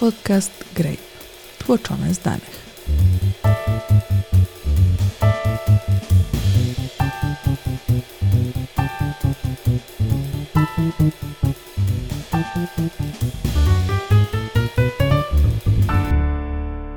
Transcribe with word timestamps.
podcast 0.00 0.64
Grape, 0.74 0.96
tłoczone 1.58 2.14
z 2.14 2.18
danych. 2.18 2.70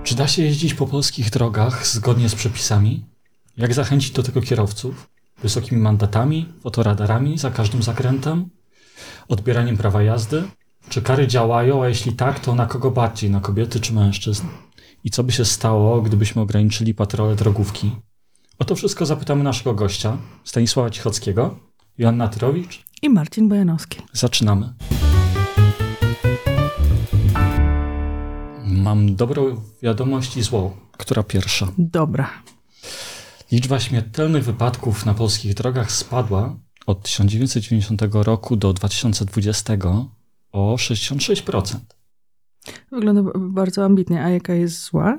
Czy 0.03 0.15
da 0.15 0.27
się 0.27 0.41
jeździć 0.41 0.73
po 0.73 0.87
polskich 0.87 1.29
drogach 1.29 1.87
zgodnie 1.87 2.29
z 2.29 2.35
przepisami? 2.35 3.05
Jak 3.57 3.73
zachęcić 3.73 4.11
do 4.11 4.23
tego 4.23 4.41
kierowców? 4.41 5.09
Wysokimi 5.41 5.81
mandatami, 5.81 6.53
fotoradarami 6.61 7.37
za 7.37 7.51
każdym 7.51 7.83
zakrętem? 7.83 8.49
Odbieraniem 9.27 9.77
prawa 9.77 10.03
jazdy? 10.03 10.43
Czy 10.89 11.01
kary 11.01 11.27
działają, 11.27 11.83
a 11.83 11.87
jeśli 11.87 12.13
tak, 12.13 12.39
to 12.39 12.55
na 12.55 12.65
kogo 12.65 12.91
bardziej? 12.91 13.29
Na 13.29 13.39
kobiety 13.39 13.79
czy 13.79 13.93
mężczyzn? 13.93 14.47
I 15.03 15.09
co 15.09 15.23
by 15.23 15.31
się 15.31 15.45
stało, 15.45 16.01
gdybyśmy 16.01 16.41
ograniczyli 16.41 16.93
patrole 16.93 17.35
drogówki? 17.35 17.91
O 18.59 18.65
to 18.65 18.75
wszystko 18.75 19.05
zapytamy 19.05 19.43
naszego 19.43 19.73
gościa, 19.73 20.17
Stanisława 20.43 20.89
Cichockiego, 20.89 21.59
Joanna 21.97 22.27
Tyrowicz. 22.27 22.85
I 23.01 23.09
Marcin 23.09 23.49
Bojanowski. 23.49 23.99
Zaczynamy. 24.13 24.73
Mam 28.65 29.15
dobrą 29.15 29.61
wiadomość 29.81 30.37
i 30.37 30.41
złą. 30.41 30.71
Która 30.97 31.23
pierwsza? 31.23 31.67
Dobra. 31.77 32.29
Liczba 33.51 33.79
śmiertelnych 33.79 34.43
wypadków 34.43 35.05
na 35.05 35.13
polskich 35.13 35.53
drogach 35.53 35.91
spadła 35.91 36.55
od 36.85 37.03
1990 37.03 38.01
roku 38.13 38.55
do 38.55 38.73
2020 38.73 39.73
o 40.53 40.75
66%. 40.75 41.77
Wygląda 42.91 43.31
bardzo 43.35 43.85
ambitnie. 43.85 44.23
A 44.23 44.29
jaka 44.29 44.53
jest 44.53 44.83
zła? 44.83 45.17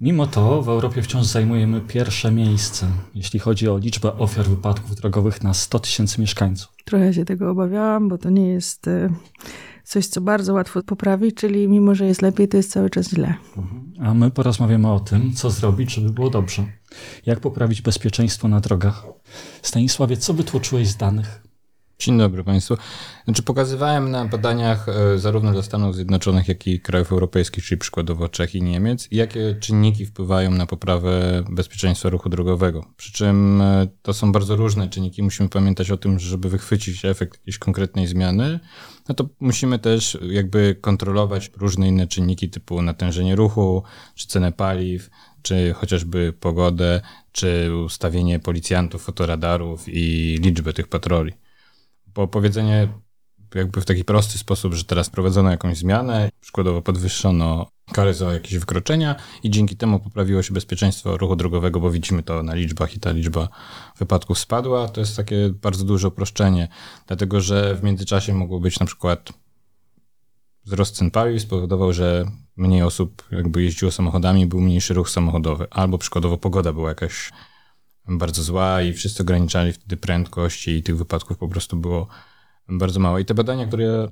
Mimo 0.00 0.26
to 0.26 0.62
w 0.62 0.68
Europie 0.68 1.02
wciąż 1.02 1.26
zajmujemy 1.26 1.80
pierwsze 1.80 2.32
miejsce, 2.32 2.86
jeśli 3.14 3.40
chodzi 3.40 3.68
o 3.68 3.78
liczbę 3.78 4.16
ofiar 4.16 4.46
wypadków 4.46 4.96
drogowych 4.96 5.42
na 5.42 5.54
100 5.54 5.78
tysięcy 5.78 6.20
mieszkańców. 6.20 6.72
Trochę 6.84 7.14
się 7.14 7.24
tego 7.24 7.50
obawiałam, 7.50 8.08
bo 8.08 8.18
to 8.18 8.30
nie 8.30 8.48
jest 8.48 8.88
e, 8.88 9.08
coś, 9.84 10.06
co 10.06 10.20
bardzo 10.20 10.54
łatwo 10.54 10.82
poprawić, 10.82 11.34
czyli 11.36 11.68
mimo, 11.68 11.94
że 11.94 12.06
jest 12.06 12.22
lepiej, 12.22 12.48
to 12.48 12.56
jest 12.56 12.72
cały 12.72 12.90
czas 12.90 13.08
źle. 13.08 13.34
A 14.00 14.14
my 14.14 14.30
porozmawiamy 14.30 14.92
o 14.92 15.00
tym, 15.00 15.32
co 15.32 15.50
zrobić, 15.50 15.94
żeby 15.94 16.10
było 16.10 16.30
dobrze. 16.30 16.64
Jak 17.26 17.40
poprawić 17.40 17.82
bezpieczeństwo 17.82 18.48
na 18.48 18.60
drogach. 18.60 19.06
Stanisławie, 19.62 20.16
co 20.16 20.34
wytłoczyłeś 20.34 20.88
z 20.88 20.96
danych? 20.96 21.42
Dzień 21.98 22.18
dobry 22.18 22.44
Państwu. 22.44 22.76
Znaczy 23.24 23.42
pokazywałem 23.42 24.10
na 24.10 24.24
badaniach 24.24 24.88
e, 24.88 25.18
zarówno 25.18 25.52
dla 25.52 25.62
Stanów 25.62 25.94
Zjednoczonych, 25.94 26.48
jak 26.48 26.66
i 26.66 26.80
krajów 26.80 27.12
europejskich, 27.12 27.64
czyli 27.64 27.78
przykładowo 27.78 28.28
Czech 28.28 28.54
i 28.54 28.62
Niemiec, 28.62 29.08
jakie 29.10 29.56
czynniki 29.60 30.06
wpływają 30.06 30.50
na 30.50 30.66
poprawę 30.66 31.42
bezpieczeństwa 31.50 32.08
ruchu 32.08 32.28
drogowego. 32.28 32.84
Przy 32.96 33.12
czym 33.12 33.60
e, 33.60 33.86
to 34.02 34.14
są 34.14 34.32
bardzo 34.32 34.56
różne 34.56 34.88
czynniki. 34.88 35.22
Musimy 35.22 35.48
pamiętać 35.48 35.90
o 35.90 35.96
tym, 35.96 36.18
że 36.18 36.28
żeby 36.28 36.48
wychwycić 36.48 37.04
efekt 37.04 37.38
jakiejś 37.38 37.58
konkretnej 37.58 38.06
zmiany, 38.06 38.60
no 39.08 39.14
to 39.14 39.28
musimy 39.40 39.78
też 39.78 40.18
jakby 40.30 40.76
kontrolować 40.80 41.50
różne 41.56 41.88
inne 41.88 42.06
czynniki 42.06 42.50
typu 42.50 42.82
natężenie 42.82 43.36
ruchu, 43.36 43.82
czy 44.14 44.26
cenę 44.26 44.52
paliw, 44.52 45.10
czy 45.42 45.72
chociażby 45.72 46.32
pogodę, 46.40 47.00
czy 47.32 47.70
ustawienie 47.84 48.40
policjantów, 48.40 49.02
fotoradarów 49.02 49.84
i 49.88 50.38
liczbę 50.42 50.72
tych 50.72 50.88
patroli 50.88 51.41
bo 52.14 52.28
powiedzenie 52.28 52.88
jakby 53.54 53.80
w 53.80 53.84
taki 53.84 54.04
prosty 54.04 54.38
sposób, 54.38 54.74
że 54.74 54.84
teraz 54.84 55.10
prowadzono 55.10 55.50
jakąś 55.50 55.78
zmianę, 55.78 56.30
przykładowo 56.40 56.82
podwyższono 56.82 57.66
kary 57.92 58.14
za 58.14 58.32
jakieś 58.32 58.58
wykroczenia 58.58 59.16
i 59.42 59.50
dzięki 59.50 59.76
temu 59.76 60.00
poprawiło 60.00 60.42
się 60.42 60.54
bezpieczeństwo 60.54 61.16
ruchu 61.16 61.36
drogowego, 61.36 61.80
bo 61.80 61.90
widzimy 61.90 62.22
to 62.22 62.42
na 62.42 62.54
liczbach 62.54 62.96
i 62.96 63.00
ta 63.00 63.10
liczba 63.10 63.48
wypadków 63.98 64.38
spadła, 64.38 64.88
to 64.88 65.00
jest 65.00 65.16
takie 65.16 65.50
bardzo 65.62 65.84
duże 65.84 66.08
uproszczenie, 66.08 66.68
dlatego 67.06 67.40
że 67.40 67.74
w 67.74 67.82
międzyczasie 67.82 68.34
mogło 68.34 68.60
być 68.60 68.80
na 68.80 68.86
przykład 68.86 69.32
wzrost 70.64 70.96
cen 70.96 71.10
paliw 71.10 71.42
spowodował, 71.42 71.92
że 71.92 72.24
mniej 72.56 72.82
osób 72.82 73.22
jakby 73.30 73.62
jeździło 73.62 73.90
samochodami, 73.90 74.46
był 74.46 74.60
mniejszy 74.60 74.94
ruch 74.94 75.10
samochodowy, 75.10 75.66
albo 75.70 75.98
przykładowo 75.98 76.38
pogoda 76.38 76.72
była 76.72 76.88
jakaś 76.88 77.30
bardzo 78.08 78.42
zła 78.42 78.82
i 78.82 78.92
wszyscy 78.92 79.22
ograniczali 79.22 79.72
wtedy 79.72 79.96
prędkość 79.96 80.68
i 80.68 80.82
tych 80.82 80.96
wypadków 80.98 81.38
po 81.38 81.48
prostu 81.48 81.76
było 81.76 82.08
bardzo 82.68 83.00
mało. 83.00 83.18
I 83.18 83.24
te 83.24 83.34
badania, 83.34 83.66
które 83.66 84.08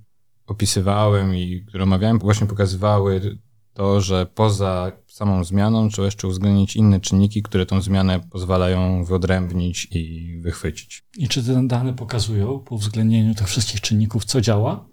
opisywałem 0.46 1.34
i 1.34 1.64
które 1.68 1.84
omawiałem, 1.84 2.18
właśnie 2.18 2.46
pokazywały 2.46 3.38
to, 3.74 4.00
że 4.00 4.26
poza 4.26 4.92
samą 5.06 5.44
zmianą 5.44 5.88
trzeba 5.88 6.06
jeszcze 6.06 6.28
uwzględnić 6.28 6.76
inne 6.76 7.00
czynniki, 7.00 7.42
które 7.42 7.66
tą 7.66 7.80
zmianę 7.80 8.20
pozwalają 8.30 9.04
wyodrębnić 9.04 9.88
i 9.90 10.34
wychwycić. 10.40 11.04
I 11.16 11.28
czy 11.28 11.44
te 11.44 11.66
dane 11.66 11.94
pokazują 11.94 12.58
po 12.58 12.74
uwzględnieniu 12.74 13.34
tych 13.34 13.48
wszystkich 13.48 13.80
czynników, 13.80 14.24
co 14.24 14.40
działa? 14.40 14.88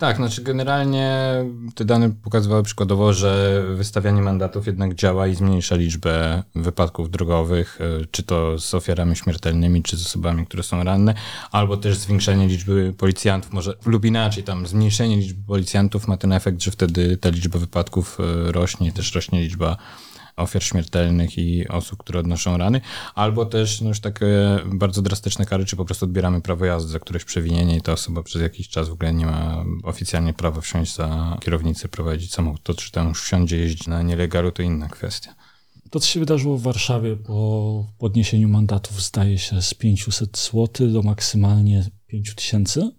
Tak, 0.00 0.16
znaczy 0.16 0.42
generalnie 0.42 1.34
te 1.74 1.84
dane 1.84 2.10
pokazywały 2.10 2.62
przykładowo, 2.62 3.12
że 3.12 3.62
wystawianie 3.74 4.22
mandatów 4.22 4.66
jednak 4.66 4.94
działa 4.94 5.26
i 5.26 5.34
zmniejsza 5.34 5.76
liczbę 5.76 6.42
wypadków 6.54 7.10
drogowych, 7.10 7.80
y, 7.80 8.06
czy 8.10 8.22
to 8.22 8.58
z 8.58 8.74
ofiarami 8.74 9.16
śmiertelnymi, 9.16 9.82
czy 9.82 9.96
z 9.96 10.06
osobami, 10.06 10.46
które 10.46 10.62
są 10.62 10.84
ranne, 10.84 11.14
albo 11.50 11.76
też 11.76 11.96
zwiększenie 11.96 12.46
liczby 12.46 12.94
policjantów, 12.98 13.52
może 13.52 13.74
lub 13.86 14.04
inaczej, 14.04 14.44
tam 14.44 14.66
zmniejszenie 14.66 15.16
liczby 15.16 15.46
policjantów 15.46 16.08
ma 16.08 16.16
ten 16.16 16.32
efekt, 16.32 16.62
że 16.62 16.70
wtedy 16.70 17.16
ta 17.16 17.28
liczba 17.28 17.58
wypadków 17.58 18.18
y, 18.48 18.52
rośnie, 18.52 18.92
też 18.92 19.14
rośnie 19.14 19.40
liczba 19.40 19.76
ofiar 20.40 20.62
śmiertelnych 20.62 21.38
i 21.38 21.68
osób, 21.68 21.98
które 21.98 22.20
odnoszą 22.20 22.56
rany, 22.56 22.80
albo 23.14 23.46
też 23.46 23.80
no 23.80 23.88
już 23.88 24.00
takie 24.00 24.26
bardzo 24.66 25.02
drastyczne 25.02 25.46
kary, 25.46 25.64
czy 25.64 25.76
po 25.76 25.84
prostu 25.84 26.04
odbieramy 26.04 26.40
prawo 26.40 26.64
jazdy 26.64 26.92
za 26.92 26.98
któreś 26.98 27.24
przewinienie 27.24 27.76
i 27.76 27.80
ta 27.80 27.92
osoba 27.92 28.22
przez 28.22 28.42
jakiś 28.42 28.68
czas 28.68 28.88
w 28.88 28.92
ogóle 28.92 29.14
nie 29.14 29.26
ma 29.26 29.64
oficjalnie 29.82 30.32
prawa 30.32 30.60
wsiąść 30.60 30.94
za 30.94 31.38
kierownicę, 31.40 31.88
prowadzić 31.88 32.32
samochód. 32.32 32.62
To 32.62 32.74
czy 32.74 32.92
tam 32.92 33.08
już 33.08 33.22
wsiądzie 33.22 33.56
jeździć 33.56 33.86
na 33.86 34.02
nielegalu, 34.02 34.52
to 34.52 34.62
inna 34.62 34.88
kwestia. 34.88 35.34
To, 35.90 36.00
co 36.00 36.06
się 36.06 36.20
wydarzyło 36.20 36.58
w 36.58 36.62
Warszawie 36.62 37.16
po 37.16 37.86
podniesieniu 37.98 38.48
mandatów, 38.48 39.02
zdaje 39.02 39.38
się, 39.38 39.62
z 39.62 39.74
500 39.74 40.38
zł 40.38 40.88
do 40.92 41.02
maksymalnie 41.02 41.90
5000. 42.06 42.90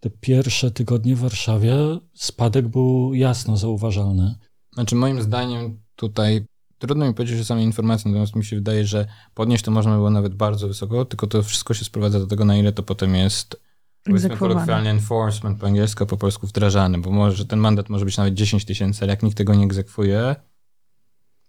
Te 0.00 0.10
pierwsze 0.10 0.70
tygodnie 0.70 1.16
w 1.16 1.18
Warszawie 1.18 1.74
spadek 2.14 2.68
był 2.68 3.14
jasno 3.14 3.56
zauważalny. 3.56 4.34
Znaczy 4.72 4.94
moim 4.94 5.22
zdaniem 5.22 5.80
tutaj 5.96 6.46
Trudno 6.78 7.06
mi 7.06 7.14
powiedzieć, 7.14 7.38
że 7.38 7.44
same 7.44 7.62
informacje, 7.62 8.10
natomiast 8.10 8.36
mi 8.36 8.44
się 8.44 8.56
wydaje, 8.56 8.86
że 8.86 9.06
podnieść 9.34 9.64
to 9.64 9.70
można 9.70 9.94
było 9.94 10.10
nawet 10.10 10.34
bardzo 10.34 10.68
wysoko, 10.68 11.04
tylko 11.04 11.26
to 11.26 11.42
wszystko 11.42 11.74
się 11.74 11.84
sprowadza 11.84 12.18
do 12.18 12.26
tego, 12.26 12.44
na 12.44 12.56
ile 12.56 12.72
to 12.72 12.82
potem 12.82 13.14
jest 13.14 13.60
powiedzmy 14.04 14.36
kolokwialnie 14.36 14.90
enforcement 14.90 15.60
po 15.60 15.66
angielsku, 15.66 16.06
po 16.06 16.16
polsku 16.16 16.46
wdrażany, 16.46 16.98
bo 16.98 17.10
może 17.10 17.46
ten 17.46 17.58
mandat 17.58 17.88
może 17.88 18.04
być 18.04 18.16
nawet 18.16 18.34
10 18.34 18.64
tysięcy, 18.64 19.04
ale 19.04 19.10
jak 19.10 19.22
nikt 19.22 19.36
tego 19.36 19.54
nie 19.54 19.64
egzekwuje, 19.64 20.36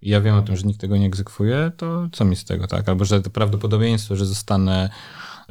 i 0.02 0.10
ja 0.10 0.22
wiem 0.22 0.36
o 0.36 0.42
tym, 0.42 0.56
że 0.56 0.68
nikt 0.68 0.82
tego 0.82 0.98
nie 0.98 1.06
egzekwuje, 1.06 1.72
to 1.78 2.10
co 2.12 2.26
mi 2.26 2.36
z 2.36 2.46
tego, 2.46 2.68
tak? 2.68 2.90
Albo 2.90 3.06
że 3.06 3.22
to 3.22 3.30
prawdopodobieństwo, 3.30 4.16
że 4.16 4.26
zostanę 4.26 4.90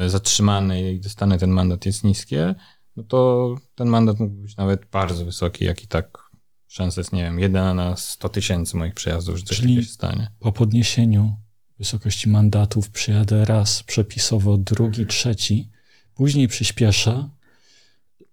zatrzymany 0.06 0.93
i 0.93 1.00
dostanę 1.00 1.39
ten 1.39 1.50
mandat 1.50 1.87
jest 1.87 2.05
niskie, 2.05 2.55
no 2.97 3.03
to 3.03 3.55
ten 3.75 3.89
mandat 3.89 4.21
mógł 4.21 4.34
być 4.34 4.56
nawet 4.56 4.87
bardzo 4.87 5.25
wysoki, 5.25 5.65
jak 5.65 5.83
i 5.83 5.87
tak 5.87 6.28
szansa 6.68 7.00
jest, 7.00 7.12
nie 7.12 7.22
wiem, 7.22 7.38
jedna 7.38 7.74
na 7.74 7.96
100 7.96 8.28
tysięcy 8.28 8.76
moich 8.76 8.94
przejazdów, 8.94 9.36
że 9.36 9.44
coś 9.44 9.56
Czyli 9.56 9.84
się 9.84 9.90
stanie. 9.90 10.30
Po 10.40 10.52
podniesieniu 10.52 11.36
wysokości 11.78 12.28
mandatów 12.28 12.90
przyjadę 12.90 13.44
raz 13.44 13.82
przepisowo, 13.82 14.58
drugi, 14.58 15.06
trzeci, 15.06 15.70
później 16.14 16.48
przyspieszę, 16.48 17.28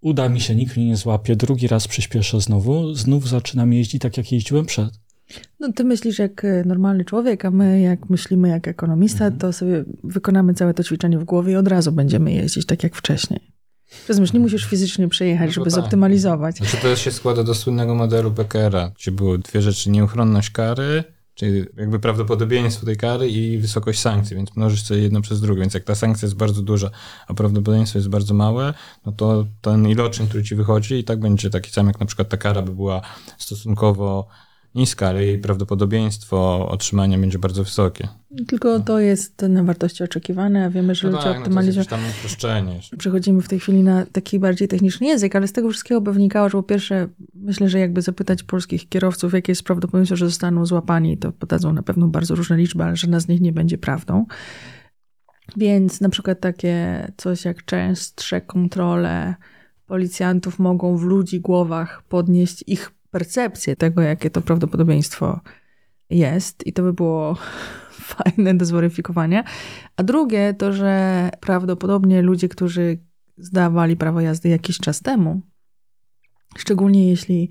uda 0.02 0.30
mi 0.30 0.42
się, 0.42 0.56
nikt 0.56 0.78
mnie 0.78 0.86
nie 0.86 0.98
złapie, 0.98 1.36
drugi 1.36 1.68
raz 1.68 1.88
przyspieszę 1.88 2.42
znowu, 2.42 2.94
znów 2.94 3.30
zaczynam 3.30 3.74
jeździć 3.74 4.02
tak, 4.02 4.18
jak 4.18 4.32
jeździłem 4.32 4.66
przed. 4.66 5.00
No 5.60 5.74
ty 5.74 5.84
myślisz 5.84 6.20
jak 6.20 6.46
normalny 6.66 7.06
człowiek, 7.06 7.46
a 7.46 7.52
my 7.52 7.82
jak 7.82 8.10
myślimy 8.10 8.50
jak 8.50 8.68
ekonomista, 8.68 9.26
mhm. 9.26 9.40
to 9.40 9.54
sobie 9.54 9.84
wykonamy 10.04 10.54
całe 10.54 10.74
to 10.74 10.84
ćwiczenie 10.84 11.20
w 11.20 11.24
głowie 11.24 11.54
i 11.54 11.56
od 11.56 11.68
razu 11.68 11.92
będziemy 11.92 12.32
jeździć 12.32 12.66
tak 12.66 12.84
jak 12.84 12.96
wcześniej. 12.96 13.55
Rozumiesz, 14.08 14.34
nie 14.34 14.40
musisz 14.40 14.66
fizycznie 14.66 15.08
przejechać, 15.08 15.48
no 15.48 15.54
żeby 15.54 15.72
tak. 15.72 15.74
zoptymalizować. 15.74 16.58
Znaczy 16.58 16.78
to 16.78 16.96
się 16.96 17.12
składa 17.12 17.44
do 17.44 17.56
słynnego 17.56 17.96
modelu 17.96 18.32
Beckera, 18.32 18.92
gdzie 18.96 19.12
były 19.12 19.40
dwie 19.40 19.62
rzeczy, 19.62 19.90
nieuchronność 19.90 20.50
kary, 20.50 21.04
czyli 21.36 21.66
jakby 21.78 22.00
prawdopodobieństwo 22.00 22.86
tej 22.86 22.98
kary 22.98 23.30
i 23.30 23.58
wysokość 23.58 24.00
sankcji, 24.00 24.36
więc 24.36 24.56
mnożysz 24.56 24.84
sobie 24.84 25.02
jedno 25.02 25.22
przez 25.22 25.42
drugie, 25.42 25.62
więc 25.62 25.74
jak 25.74 25.84
ta 25.84 25.96
sankcja 25.96 26.26
jest 26.26 26.36
bardzo 26.36 26.62
duża, 26.62 26.90
a 27.28 27.34
prawdopodobieństwo 27.34 28.00
jest 28.00 28.10
bardzo 28.10 28.34
małe, 28.34 28.74
no 29.06 29.12
to 29.12 29.46
ten 29.62 29.88
iloczyn, 29.88 30.28
który 30.28 30.44
ci 30.44 30.56
wychodzi 30.56 30.96
i 30.96 31.04
tak 31.04 31.20
będzie 31.20 31.50
taki 31.50 31.72
sam, 31.72 31.88
jak 31.88 32.00
na 32.00 32.06
przykład 32.06 32.30
ta 32.30 32.38
kara 32.38 32.62
by 32.62 32.72
była 32.72 33.02
stosunkowo 33.38 34.28
niska, 34.76 35.08
ale 35.08 35.26
jej 35.26 35.40
prawdopodobieństwo 35.40 36.70
otrzymania 36.70 37.18
będzie 37.18 37.40
bardzo 37.40 37.64
wysokie. 37.64 38.08
Tylko 38.48 38.80
to 38.80 39.00
jest 39.00 39.42
na 39.42 39.64
wartości 39.64 40.04
oczekiwane, 40.04 40.66
a 40.66 40.70
wiemy, 40.70 40.96
że 40.96 41.08
no 41.08 41.18
ludzie 41.18 41.30
tak, 41.30 41.38
optymalizują. 41.38 41.84
No 41.84 41.90
to 41.90 41.96
jest 41.96 42.06
tam 42.06 42.20
uproszczenie. 42.20 42.80
Przechodzimy 42.98 43.42
w 43.42 43.48
tej 43.48 43.60
chwili 43.60 43.84
na 43.84 44.06
taki 44.06 44.40
bardziej 44.40 44.68
techniczny 44.68 45.08
język, 45.08 45.36
ale 45.36 45.48
z 45.48 45.52
tego 45.52 45.70
wszystkiego 45.70 46.02
by 46.02 46.14
wynikało, 46.14 46.50
że 46.50 46.58
po 46.58 46.64
pierwsze 46.64 47.08
myślę, 47.34 47.70
że 47.70 47.80
jakby 47.80 48.02
zapytać 48.02 48.44
polskich 48.44 48.90
kierowców, 48.90 49.34
jakie 49.34 49.52
jest 49.52 49.64
prawdopodobieństwo, 49.64 50.16
że 50.16 50.26
zostaną 50.26 50.66
złapani, 50.66 51.18
to 51.18 51.32
podadzą 51.32 51.74
na 51.74 51.82
pewno 51.82 52.08
bardzo 52.08 52.36
różne 52.36 52.58
liczby, 52.58 52.84
ale 52.84 52.96
żadna 52.96 53.20
z 53.20 53.28
nich 53.28 53.42
nie 53.42 53.54
będzie 53.54 53.78
prawdą. 53.78 54.26
Więc 55.58 56.02
na 56.02 56.10
przykład 56.10 56.40
takie 56.40 57.08
coś 57.18 57.46
jak 57.46 57.66
częstsze 57.66 58.42
kontrole 58.42 59.36
policjantów 59.88 60.60
mogą 60.60 60.98
w 60.98 61.04
ludzi 61.04 61.40
głowach 61.42 62.04
podnieść 62.10 62.64
ich 62.68 62.92
percepcję 63.16 63.76
tego, 63.76 64.02
jakie 64.02 64.30
to 64.30 64.42
prawdopodobieństwo 64.42 65.40
jest, 66.10 66.68
i 66.68 66.74
to 66.74 66.84
by 66.84 66.94
było 66.94 67.38
fajne 68.16 68.54
do 68.54 68.66
zweryfikowania. 68.66 69.44
A 69.98 70.04
drugie 70.04 70.54
to, 70.54 70.74
że 70.74 71.30
prawdopodobnie 71.40 72.22
ludzie, 72.22 72.50
którzy 72.50 72.98
zdawali 73.38 73.98
prawo 73.98 74.22
jazdy 74.22 74.50
jakiś 74.50 74.78
czas 74.78 75.02
temu, 75.02 75.42
szczególnie 76.58 77.10
jeśli 77.10 77.50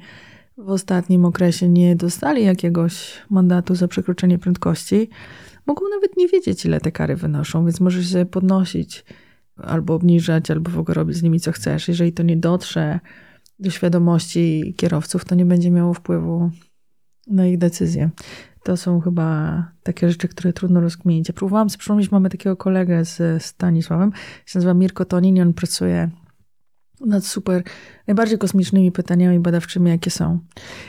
w 0.59 0.71
ostatnim 0.71 1.25
okresie 1.25 1.69
nie 1.69 1.97
dostali 1.97 2.45
jakiegoś 2.45 3.23
mandatu 3.31 3.75
za 3.75 3.89
przekroczenie 3.89 4.39
prędkości, 4.39 5.09
mogą 5.67 5.89
nawet 5.89 6.17
nie 6.17 6.29
wiedzieć, 6.29 6.65
ile 6.65 6.81
te 6.81 6.93
kary 6.93 7.17
wynoszą, 7.17 7.65
więc 7.65 7.81
możesz 7.81 8.13
się 8.13 8.27
podnosić 8.27 9.05
albo 9.57 9.95
obniżać, 9.95 10.51
albo 10.51 10.71
w 10.71 10.79
ogóle 10.79 10.95
robić 10.95 11.17
z 11.17 11.23
nimi 11.23 11.41
co 11.41 11.53
chcesz. 11.53 11.89
Jeżeli 11.89 12.13
to 12.13 12.23
nie 12.23 12.37
dotrze 12.37 13.01
do 13.59 13.71
świadomości 13.71 14.75
kierowców, 14.77 15.25
to 15.25 15.35
nie 15.35 15.45
będzie 15.45 15.71
miało 15.71 15.95
wpływu 15.95 16.51
na 17.27 17.47
ich 17.47 17.59
decyzje. 17.59 18.11
To 18.63 18.77
są 18.77 19.01
chyba 19.01 19.59
takie 19.83 20.09
rzeczy, 20.09 20.29
które 20.29 20.53
trudno 20.53 20.81
rozkminić. 20.81 21.29
Ja 21.29 21.35
próbowałam 21.35 21.71
sobie 21.71 21.79
przypomnieć, 21.79 22.11
mamy 22.11 22.31
takiego 22.31 22.57
kolegę 22.57 23.05
z 23.05 23.43
Stanisławem, 23.43 24.13
się 24.47 24.59
nazywa 24.59 24.75
Mirko 24.75 25.05
Tonin 25.05 25.37
i 25.37 25.41
on 25.41 25.55
pracuje 25.55 26.11
nad 27.01 27.25
super, 27.25 27.63
najbardziej 28.07 28.39
kosmicznymi 28.39 28.93
pytaniami 28.93 29.41
badawczymi, 29.41 29.91
jakie 29.91 30.11
są. 30.11 30.39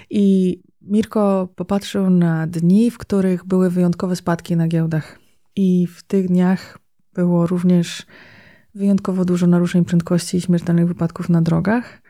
I 0.10 0.58
Mirko 0.82 1.50
popatrzył 1.56 2.10
na 2.10 2.48
dni, 2.48 2.92
w 2.92 2.98
których 2.98 3.46
były 3.46 3.70
wyjątkowe 3.70 4.16
spadki 4.16 4.56
na 4.56 4.68
giełdach. 4.68 5.20
I 5.56 5.88
w 5.88 6.04
tych 6.04 6.28
dniach 6.28 6.80
było 7.14 7.48
również 7.48 8.06
wyjątkowo 8.76 9.26
dużo 9.26 9.48
naruszeń 9.48 9.86
prędkości 9.86 10.38
i 10.38 10.42
śmiertelnych 10.42 10.88
wypadków 10.88 11.30
na 11.30 11.42
drogach. 11.42 12.02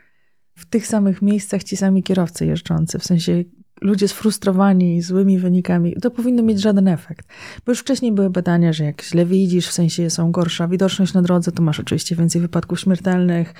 W 0.56 0.66
tych 0.66 0.86
samych 0.86 1.22
miejscach 1.22 1.62
ci 1.62 1.76
sami 1.76 2.02
kierowcy 2.02 2.46
jeżdżący, 2.46 2.98
w 2.98 3.04
sensie 3.04 3.44
ludzie 3.80 4.08
sfrustrowani 4.08 5.02
złymi 5.02 5.38
wynikami, 5.38 5.96
to 6.02 6.10
powinno 6.10 6.42
mieć 6.42 6.60
żaden 6.60 6.88
efekt. 6.88 7.26
Bo 7.66 7.72
już 7.72 7.80
wcześniej 7.80 8.12
były 8.12 8.30
badania, 8.30 8.72
że 8.72 8.84
jak 8.84 9.02
źle 9.02 9.26
widzisz, 9.26 9.68
w 9.68 9.72
sensie 9.72 10.10
są 10.10 10.32
gorsza 10.32 10.68
widoczność 10.68 11.14
na 11.14 11.22
drodze, 11.22 11.52
to 11.52 11.62
masz 11.62 11.80
oczywiście 11.80 12.16
więcej 12.16 12.40
wypadków 12.40 12.80
śmiertelnych. 12.80 13.54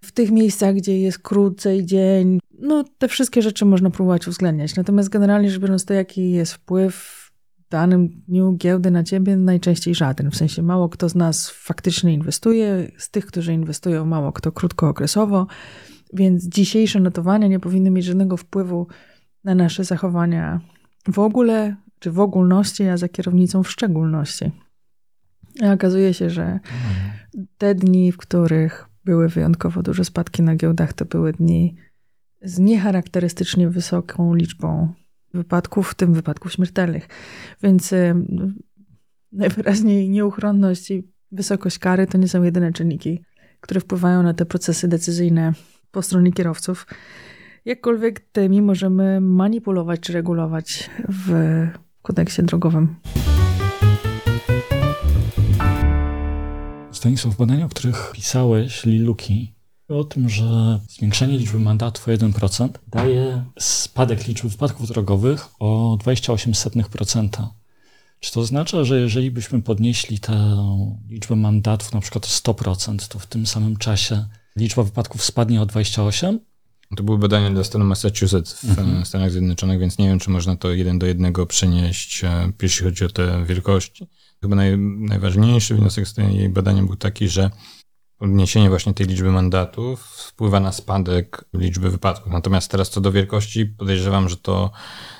W 0.00 0.12
tych 0.12 0.30
miejscach, 0.30 0.74
gdzie 0.74 1.00
jest 1.00 1.18
krócej 1.18 1.86
dzień, 1.86 2.38
no 2.58 2.84
te 2.98 3.08
wszystkie 3.08 3.42
rzeczy 3.42 3.64
można 3.64 3.90
próbować 3.90 4.28
uwzględniać. 4.28 4.76
Natomiast 4.76 5.08
generalnie 5.08 5.50
rzecz 5.50 5.60
biorąc, 5.60 5.84
to 5.84 5.94
jaki 5.94 6.30
jest 6.30 6.52
wpływ 6.52 7.27
danym 7.70 8.08
dniu 8.08 8.56
giełdy 8.56 8.90
na 8.90 9.04
ciebie, 9.04 9.36
najczęściej 9.36 9.94
żaden. 9.94 10.30
W 10.30 10.36
sensie 10.36 10.62
mało 10.62 10.88
kto 10.88 11.08
z 11.08 11.14
nas 11.14 11.50
faktycznie 11.50 12.14
inwestuje, 12.14 12.90
z 12.98 13.10
tych, 13.10 13.26
którzy 13.26 13.52
inwestują, 13.52 14.06
mało 14.06 14.32
kto 14.32 14.52
krótkookresowo. 14.52 15.46
Więc 16.12 16.48
dzisiejsze 16.48 17.00
notowania 17.00 17.48
nie 17.48 17.60
powinny 17.60 17.90
mieć 17.90 18.04
żadnego 18.04 18.36
wpływu 18.36 18.86
na 19.44 19.54
nasze 19.54 19.84
zachowania 19.84 20.60
w 21.08 21.18
ogóle, 21.18 21.76
czy 21.98 22.10
w 22.10 22.20
ogólności, 22.20 22.84
a 22.88 22.96
za 22.96 23.08
kierownicą 23.08 23.62
w 23.62 23.70
szczególności. 23.70 24.52
A 25.62 25.72
okazuje 25.72 26.14
się, 26.14 26.30
że 26.30 26.60
te 27.58 27.74
dni, 27.74 28.12
w 28.12 28.16
których 28.16 28.88
były 29.04 29.28
wyjątkowo 29.28 29.82
duże 29.82 30.04
spadki 30.04 30.42
na 30.42 30.56
giełdach, 30.56 30.92
to 30.92 31.04
były 31.04 31.32
dni 31.32 31.76
z 32.42 32.58
niecharakterystycznie 32.58 33.68
wysoką 33.68 34.34
liczbą 34.34 34.92
wypadków, 35.34 35.90
w 35.90 35.94
tym 35.94 36.14
wypadków 36.14 36.52
śmiertelnych. 36.52 37.08
Więc 37.62 37.92
y, 37.92 38.14
najwyraźniej 39.32 40.10
nieuchronność 40.10 40.90
i 40.90 41.08
wysokość 41.32 41.78
kary 41.78 42.06
to 42.06 42.18
nie 42.18 42.28
są 42.28 42.42
jedyne 42.42 42.72
czynniki, 42.72 43.22
które 43.60 43.80
wpływają 43.80 44.22
na 44.22 44.34
te 44.34 44.46
procesy 44.46 44.88
decyzyjne 44.88 45.52
po 45.90 46.02
stronie 46.02 46.32
kierowców. 46.32 46.86
Jakkolwiek 47.64 48.20
tymi 48.20 48.62
możemy 48.62 49.20
manipulować 49.20 50.00
czy 50.00 50.12
regulować 50.12 50.90
w 51.08 51.32
kodeksie 52.02 52.42
drogowym. 52.42 52.96
Stanisław, 56.90 57.34
w 57.34 57.38
badaniu, 57.38 57.66
o 57.66 57.68
których 57.68 58.12
pisałeś, 58.14 58.84
Liluki, 58.84 59.57
o 59.88 60.04
tym, 60.04 60.28
że 60.28 60.80
zwiększenie 60.88 61.38
liczby 61.38 61.58
mandatów 61.58 62.08
o 62.08 62.10
1% 62.10 62.68
daje 62.88 63.44
spadek 63.58 64.26
liczby 64.26 64.48
wypadków 64.48 64.88
drogowych 64.88 65.46
o 65.58 65.98
28%. 66.04 67.28
Czy 68.20 68.32
to 68.32 68.40
oznacza, 68.40 68.84
że 68.84 69.00
jeżeli 69.00 69.30
byśmy 69.30 69.62
podnieśli 69.62 70.18
tę 70.18 70.56
liczbę 71.08 71.36
mandatów 71.36 71.94
na 71.94 72.00
przykład 72.00 72.24
o 72.24 72.28
100%, 72.28 73.08
to 73.08 73.18
w 73.18 73.26
tym 73.26 73.46
samym 73.46 73.76
czasie 73.76 74.24
liczba 74.56 74.82
wypadków 74.82 75.24
spadnie 75.24 75.62
o 75.62 75.66
28%? 75.66 76.38
To 76.96 77.02
były 77.02 77.18
badania 77.18 77.50
dla 77.50 77.64
stanu 77.64 77.84
Massachusetts 77.84 78.52
w 78.52 78.64
mhm. 78.64 79.04
Stanach 79.04 79.30
Zjednoczonych, 79.30 79.80
więc 79.80 79.98
nie 79.98 80.08
wiem, 80.08 80.18
czy 80.18 80.30
można 80.30 80.56
to 80.56 80.70
jeden 80.70 80.98
do 80.98 81.06
jednego 81.06 81.46
przenieść, 81.46 82.24
e, 82.24 82.52
jeśli 82.62 82.84
chodzi 82.84 83.04
o 83.04 83.08
te 83.08 83.44
wielkości. 83.44 84.06
Chyba 84.40 84.56
naj, 84.56 84.78
najważniejszy 84.78 85.74
wniosek 85.74 86.08
z 86.08 86.14
tej 86.14 86.48
badania 86.48 86.82
był 86.82 86.96
taki, 86.96 87.28
że 87.28 87.50
podniesienie 88.18 88.68
właśnie 88.68 88.94
tej 88.94 89.06
liczby 89.06 89.30
mandatów 89.30 90.00
wpływa 90.02 90.60
na 90.60 90.72
spadek 90.72 91.44
liczby 91.54 91.90
wypadków. 91.90 92.32
Natomiast 92.32 92.70
teraz 92.70 92.90
co 92.90 93.00
do 93.00 93.12
wielkości, 93.12 93.66
podejrzewam, 93.66 94.28
że 94.28 94.36
to 94.36 94.70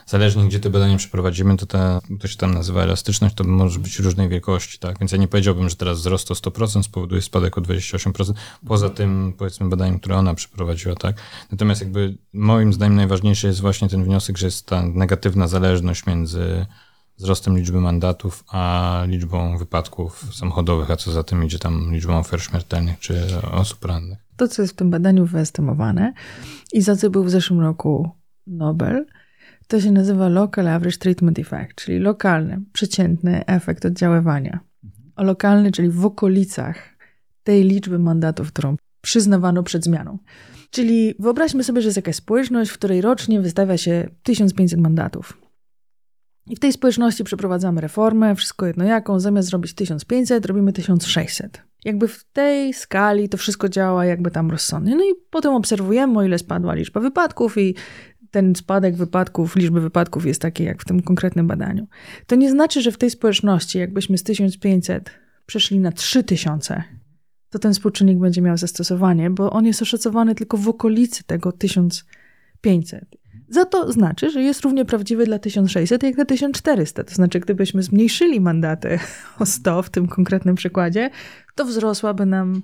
zależnie 0.07 0.45
gdzie 0.45 0.61
te 0.61 0.71
badania 0.71 0.97
przeprowadzimy, 0.97 1.57
to 1.57 1.67
ta, 1.67 2.01
to 2.21 2.29
się 2.29 2.37
tam 2.37 2.55
nazywa 2.55 2.83
elastyczność, 2.83 3.35
to 3.35 3.45
może 3.45 3.79
być 3.79 3.99
różnej 3.99 4.29
wielkości, 4.29 4.79
tak? 4.79 4.99
Więc 4.99 5.13
ja 5.13 5.19
nie 5.19 5.29
powiedziałbym, 5.29 5.69
że 5.69 5.77
teraz 5.77 5.99
wzrost 5.99 6.31
o 6.31 6.35
100% 6.35 6.83
spowoduje 6.83 7.23
spadek 7.23 7.59
o 7.59 7.61
28%, 7.61 8.33
poza 8.67 8.91
tym, 8.91 9.35
powiedzmy, 9.39 9.69
badaniem, 9.69 9.99
które 9.99 10.17
ona 10.17 10.35
przeprowadziła, 10.35 10.95
tak? 10.95 11.17
Natomiast 11.53 11.81
jakby 11.81 12.19
moim 12.33 12.73
zdaniem 12.73 12.97
najważniejszy 12.97 13.47
jest 13.47 13.61
właśnie 13.61 13.89
ten 13.89 14.05
wniosek, 14.05 14.39
że 14.39 14.47
jest 14.47 14.67
ta 14.67 14.83
negatywna 14.83 15.49
zależność 15.49 16.07
między 16.07 16.67
wzrostem 17.19 17.57
liczby 17.57 17.81
mandatów, 17.81 18.45
a 18.49 19.03
liczbą 19.07 19.59
wypadków 19.59 20.35
samochodowych, 20.35 20.91
a 20.91 20.97
co 20.97 21.13
za 21.13 21.23
tym 21.23 21.45
idzie 21.45 21.59
tam 21.59 21.93
liczbą 21.93 22.19
ofiar 22.19 22.41
śmiertelnych 22.41 22.99
czy 22.99 23.27
osób 23.53 23.85
rannych. 23.85 24.19
To, 24.37 24.49
co 24.49 24.63
jest 24.63 24.75
w 24.75 24.77
tym 24.77 24.91
badaniu 24.91 25.27
wyestymowane 25.27 26.13
i 26.73 26.83
za 26.83 26.97
co 26.97 27.11
był 27.11 27.25
w 27.25 27.31
zeszłym 27.31 27.61
roku 27.61 28.11
Nobel, 28.47 29.07
to 29.69 29.81
się 29.81 29.93
nazywa 29.93 30.29
Local 30.29 30.69
Average 30.69 30.99
Treatment 30.99 31.39
Effect, 31.39 31.75
czyli 31.75 31.99
lokalny, 31.99 32.61
przeciętny 32.73 33.47
efekt 33.47 33.85
oddziaływania. 33.85 34.61
O 35.17 35.23
lokalny, 35.23 35.73
czyli 35.73 35.89
w 35.89 36.05
okolicach 36.05 36.77
tej 37.43 37.65
liczby 37.65 37.99
mandatów, 37.99 38.53
którą 38.53 38.77
przyznawano 39.01 39.63
przed 39.63 39.85
zmianą. 39.85 40.19
Czyli 40.71 41.15
wyobraźmy 41.19 41.65
sobie, 41.65 41.83
że 41.83 41.89
jest 41.89 41.97
jakaś 41.97 42.17
społeczność, 42.17 42.71
w 42.71 42.75
której 42.75 43.01
rocznie 43.01 43.41
wystawia 43.41 43.77
się 43.77 44.09
1500 44.23 44.81
mandatów. 44.81 45.39
I 46.49 46.57
w 46.57 46.59
tej 46.59 46.73
społeczności 46.73 47.25
przeprowadzamy 47.25 47.81
reformę, 47.81 48.35
wszystko 48.35 48.67
jedno 48.67 48.85
jaką, 48.85 49.21
zamiast 49.21 49.49
zrobić 49.49 49.75
1500, 49.75 50.47
robimy 50.47 50.73
1600. 50.73 51.63
Jakby 51.85 52.09
w 52.09 52.25
tej 52.25 52.75
skali 52.75 53.29
to 53.29 53.37
wszystko 53.37 53.69
działa 53.69 54.05
jakby 54.05 54.31
tam 54.31 54.51
rozsądnie. 54.51 54.97
No 54.97 55.05
i 55.05 55.15
potem 55.31 55.55
obserwujemy, 55.55 56.19
o 56.19 56.25
ile 56.25 56.39
spadła 56.39 56.75
liczba 56.75 57.01
wypadków 57.01 57.59
i 57.59 57.75
ten 58.31 58.55
spadek 58.57 58.97
wypadków, 58.97 59.57
liczby 59.57 59.81
wypadków 59.81 60.27
jest 60.27 60.43
taki 60.43 60.65
jak 60.65 60.83
w 60.83 60.85
tym 60.85 61.03
konkretnym 61.03 61.47
badaniu. 61.47 61.87
To 62.27 62.37
nie 62.37 62.51
znaczy, 62.51 62.83
że 62.83 62.93
w 62.93 62.99
tej 62.99 63.11
społeczności, 63.11 63.79
jakbyśmy 63.79 64.19
z 64.19 64.23
1500 64.23 65.11
przeszli 65.47 65.81
na 65.81 65.93
3000, 65.93 66.85
to 67.51 67.59
ten 67.59 67.73
współczynnik 67.75 68.19
będzie 68.19 68.43
miał 68.43 68.57
zastosowanie, 68.57 69.31
bo 69.31 69.51
on 69.51 69.67
jest 69.67 69.83
oszacowany 69.83 70.35
tylko 70.35 70.57
w 70.57 70.69
okolicy 70.69 71.25
tego 71.25 71.53
1500. 71.53 73.05
Za 73.49 73.65
to 73.65 73.93
znaczy, 73.93 74.31
że 74.31 74.43
jest 74.43 74.61
równie 74.61 74.85
prawdziwy 74.85 75.25
dla 75.25 75.39
1600 75.39 76.03
jak 76.03 76.15
dla 76.15 76.25
1400. 76.25 77.05
To 77.05 77.15
znaczy, 77.15 77.41
gdybyśmy 77.41 77.83
zmniejszyli 77.83 78.41
mandaty 78.41 78.99
o 79.39 79.47
100 79.47 79.83
w 79.83 79.91
tym 79.91 80.09
konkretnym 80.09 80.55
przykładzie, 80.55 81.11
to 81.55 81.65
wzrosłaby 81.65 82.27
nam 82.27 82.63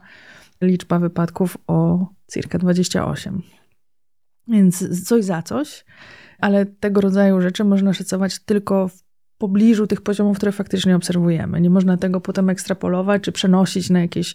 liczba 0.60 0.98
wypadków 0.98 1.56
o 1.66 2.06
cirka 2.32 2.58
28. 2.58 3.42
Więc 4.48 5.04
coś 5.08 5.24
za 5.24 5.42
coś, 5.42 5.84
ale 6.38 6.66
tego 6.66 7.00
rodzaju 7.00 7.40
rzeczy 7.40 7.64
można 7.64 7.92
szacować 7.92 8.38
tylko 8.38 8.88
w 8.88 9.04
pobliżu 9.38 9.86
tych 9.86 10.00
poziomów, 10.00 10.36
które 10.36 10.52
faktycznie 10.52 10.96
obserwujemy. 10.96 11.60
Nie 11.60 11.70
można 11.70 11.96
tego 11.96 12.20
potem 12.20 12.50
ekstrapolować 12.50 13.22
czy 13.22 13.32
przenosić 13.32 13.90
na 13.90 14.00
jakieś 14.00 14.34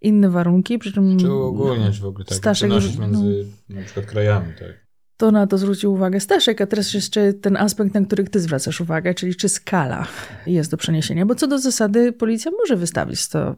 inne 0.00 0.30
warunki. 0.30 0.78
Przy 0.78 0.92
czym 0.92 1.18
czy 1.18 1.32
uogólniać 1.32 2.00
w 2.00 2.04
ogóle, 2.04 2.24
tak? 2.24 2.38
Staszek, 2.38 2.68
przenosić 2.68 2.98
między 2.98 3.46
no, 3.68 3.76
na 3.76 3.82
przykład 3.82 4.06
krajami, 4.06 4.52
tak? 4.58 4.89
To 5.20 5.30
na 5.30 5.46
to 5.46 5.58
zwrócił 5.58 5.92
uwagę 5.92 6.20
Staszek, 6.20 6.60
a 6.60 6.66
teraz 6.66 6.94
jeszcze 6.94 7.32
ten 7.32 7.56
aspekt, 7.56 7.94
na 7.94 8.00
który 8.00 8.24
ty 8.24 8.40
zwracasz 8.40 8.80
uwagę, 8.80 9.14
czyli 9.14 9.34
czy 9.34 9.48
skala 9.48 10.06
jest 10.46 10.70
do 10.70 10.76
przeniesienia. 10.76 11.26
Bo 11.26 11.34
co 11.34 11.46
do 11.46 11.58
zasady 11.58 12.12
policja 12.12 12.50
może 12.58 12.76
wystawić 12.76 13.20
100 13.20 13.56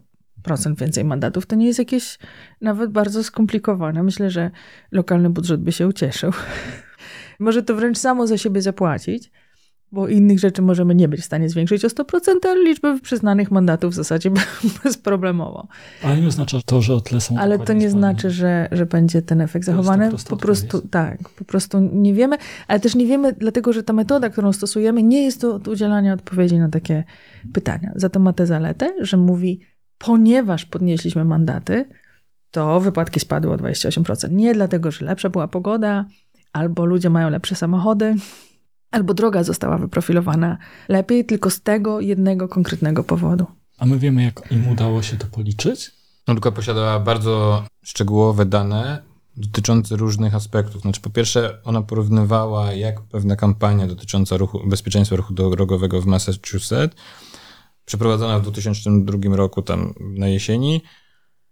więcej 0.76 1.04
mandatów. 1.04 1.46
To 1.46 1.56
nie 1.56 1.66
jest 1.66 1.78
jakieś 1.78 2.18
nawet 2.60 2.90
bardzo 2.90 3.24
skomplikowane. 3.24 4.02
Myślę, 4.02 4.30
że 4.30 4.50
lokalny 4.92 5.30
budżet 5.30 5.60
by 5.60 5.72
się 5.72 5.88
ucieszył. 5.88 6.32
Może 7.38 7.62
to 7.62 7.74
wręcz 7.74 7.98
samo 7.98 8.26
za 8.26 8.38
siebie 8.38 8.62
zapłacić, 8.62 9.30
bo 9.92 10.08
innych 10.08 10.38
rzeczy 10.38 10.62
możemy 10.62 10.94
nie 10.94 11.08
być 11.08 11.20
w 11.20 11.24
stanie 11.24 11.48
zwiększyć 11.48 11.84
o 11.84 11.88
100%, 11.88 12.20
ale 12.44 12.64
liczbę 12.64 13.00
przyznanych 13.00 13.50
mandatów 13.50 13.92
w 13.92 13.94
zasadzie 13.94 14.30
bezproblemowo. 14.84 15.68
Ale 16.02 16.20
nie 16.20 16.26
oznacza 16.26 16.58
to, 16.66 16.82
że 16.82 16.94
o 16.94 17.00
tyle 17.00 17.20
są 17.20 17.38
Ale 17.38 17.58
to 17.58 17.72
nie 17.72 17.90
znaczy, 17.90 18.30
że, 18.30 18.68
że 18.72 18.86
będzie 18.86 19.22
ten 19.22 19.40
efekt 19.40 19.66
zachowany. 19.66 20.10
Po 20.28 20.36
prostu 20.36 20.80
tak, 20.88 21.28
po 21.28 21.44
prostu 21.44 21.80
nie 21.80 22.14
wiemy, 22.14 22.36
ale 22.68 22.80
też 22.80 22.94
nie 22.94 23.06
wiemy, 23.06 23.32
dlatego 23.32 23.72
że 23.72 23.82
ta 23.82 23.92
metoda, 23.92 24.30
którą 24.30 24.52
stosujemy, 24.52 25.02
nie 25.02 25.22
jest 25.22 25.40
do, 25.40 25.58
do 25.58 25.70
udzielania 25.70 26.14
odpowiedzi 26.14 26.58
na 26.58 26.68
takie 26.68 27.04
pytania. 27.52 27.92
Za 27.96 28.08
to 28.08 28.20
ma 28.20 28.32
tę 28.32 28.46
zaletę, 28.46 28.94
że 29.00 29.16
mówi, 29.16 29.60
ponieważ 29.98 30.64
podnieśliśmy 30.64 31.24
mandaty, 31.24 31.88
to 32.50 32.80
wypadki 32.80 33.20
spadły 33.20 33.52
o 33.52 33.56
28%. 33.56 34.30
Nie 34.30 34.54
dlatego, 34.54 34.90
że 34.90 35.04
lepsza 35.04 35.30
była 35.30 35.48
pogoda, 35.48 36.04
albo 36.52 36.84
ludzie 36.84 37.10
mają 37.10 37.30
lepsze 37.30 37.54
samochody, 37.54 38.14
albo 38.92 39.14
droga 39.14 39.44
została 39.44 39.78
wyprofilowana 39.78 40.58
lepiej, 40.88 41.24
tylko 41.24 41.50
z 41.50 41.60
tego 41.60 42.00
jednego 42.00 42.48
konkretnego 42.48 43.04
powodu. 43.04 43.46
A 43.78 43.86
my 43.86 43.98
wiemy, 43.98 44.22
jak 44.22 44.42
im 44.50 44.68
udało 44.68 45.02
się 45.02 45.16
to 45.16 45.26
policzyć? 45.26 45.90
Nurka 46.28 46.50
posiadała 46.52 47.00
bardzo 47.00 47.64
szczegółowe 47.82 48.46
dane 48.46 49.02
dotyczące 49.36 49.96
różnych 49.96 50.34
aspektów. 50.34 50.82
Znaczy, 50.82 51.00
po 51.00 51.10
pierwsze, 51.10 51.58
ona 51.64 51.82
porównywała, 51.82 52.72
jak 52.72 53.00
pewna 53.00 53.36
kampania 53.36 53.86
dotycząca 53.86 54.36
ruchu, 54.36 54.60
bezpieczeństwa 54.66 55.16
ruchu 55.16 55.34
drogowego 55.34 56.02
w 56.02 56.06
Massachusetts, 56.06 56.96
przeprowadzona 57.84 58.38
w 58.38 58.42
2002 58.42 59.36
roku, 59.36 59.62
tam 59.62 59.94
na 60.00 60.28
jesieni, 60.28 60.82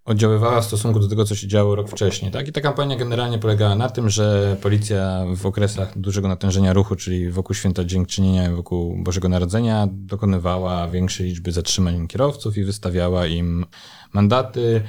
oddziaływała 0.04 0.60
w 0.60 0.64
stosunku 0.64 1.00
do 1.00 1.08
tego, 1.08 1.24
co 1.24 1.34
się 1.34 1.48
działo 1.48 1.74
rok 1.74 1.88
wcześniej. 1.88 2.30
Tak? 2.30 2.48
I 2.48 2.52
ta 2.52 2.60
kampania 2.60 2.96
generalnie 2.96 3.38
polegała 3.38 3.74
na 3.74 3.88
tym, 3.88 4.10
że 4.10 4.56
policja 4.62 5.24
w 5.36 5.46
okresach 5.46 5.98
dużego 5.98 6.28
natężenia 6.28 6.72
ruchu, 6.72 6.96
czyli 6.96 7.30
wokół 7.30 7.54
Święta 7.54 7.84
Dziękczynienia 7.84 8.50
i 8.50 8.54
wokół 8.54 9.02
Bożego 9.02 9.28
Narodzenia, 9.28 9.88
dokonywała 9.92 10.88
większej 10.88 11.26
liczby 11.26 11.52
zatrzymań 11.52 12.08
kierowców 12.08 12.56
i 12.56 12.64
wystawiała 12.64 13.26
im 13.26 13.66
mandaty, 14.12 14.82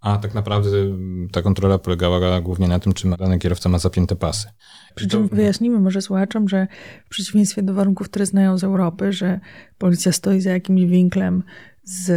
a 0.00 0.16
tak 0.16 0.34
naprawdę 0.34 0.70
ta 1.32 1.42
kontrola 1.42 1.78
polegała 1.78 2.40
głównie 2.40 2.68
na 2.68 2.78
tym, 2.78 2.92
czy 2.92 3.08
dany 3.08 3.38
kierowca 3.38 3.68
ma 3.68 3.78
zapięte 3.78 4.16
pasy. 4.16 4.48
Przy 4.94 5.08
czym 5.08 5.28
wyjaśnimy 5.28 5.80
może 5.80 6.02
słuchaczom, 6.02 6.48
że 6.48 6.66
w 7.06 7.08
przeciwieństwie 7.08 7.62
do 7.62 7.74
warunków, 7.74 8.08
które 8.08 8.26
znają 8.26 8.58
z 8.58 8.64
Europy, 8.64 9.12
że 9.12 9.40
policja 9.78 10.12
stoi 10.12 10.40
za 10.40 10.50
jakimś 10.50 10.84
winklem 10.84 11.42
z 11.84 12.10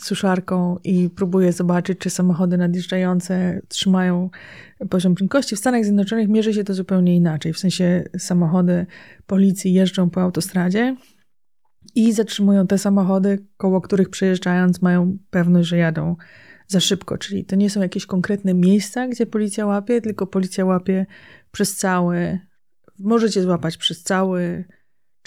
suszarką 0.00 0.76
i 0.84 1.10
próbuje 1.10 1.52
zobaczyć, 1.52 1.98
czy 1.98 2.10
samochody 2.10 2.56
nadjeżdżające 2.56 3.60
trzymają 3.68 4.30
poziom 4.90 5.14
prędkości. 5.14 5.56
W 5.56 5.58
Stanach 5.58 5.84
Zjednoczonych 5.84 6.28
mierzy 6.28 6.54
się 6.54 6.64
to 6.64 6.74
zupełnie 6.74 7.16
inaczej. 7.16 7.52
W 7.52 7.58
sensie 7.58 8.04
samochody 8.18 8.86
policji 9.26 9.72
jeżdżą 9.72 10.10
po 10.10 10.22
autostradzie 10.22 10.96
i 11.94 12.12
zatrzymują 12.12 12.66
te 12.66 12.78
samochody, 12.78 13.46
koło 13.56 13.80
których 13.80 14.10
przejeżdżając 14.10 14.82
mają 14.82 15.18
pewność, 15.30 15.68
że 15.68 15.76
jadą 15.76 16.16
za 16.66 16.80
szybko. 16.80 17.18
Czyli 17.18 17.44
to 17.44 17.56
nie 17.56 17.70
są 17.70 17.80
jakieś 17.80 18.06
konkretne 18.06 18.54
miejsca, 18.54 19.08
gdzie 19.08 19.26
policja 19.26 19.66
łapie, 19.66 20.00
tylko 20.00 20.26
policja 20.26 20.64
łapie 20.64 21.06
przez 21.50 21.76
cały, 21.76 22.38
możecie 22.98 23.42
złapać 23.42 23.76
przez 23.76 24.02
cały 24.02 24.64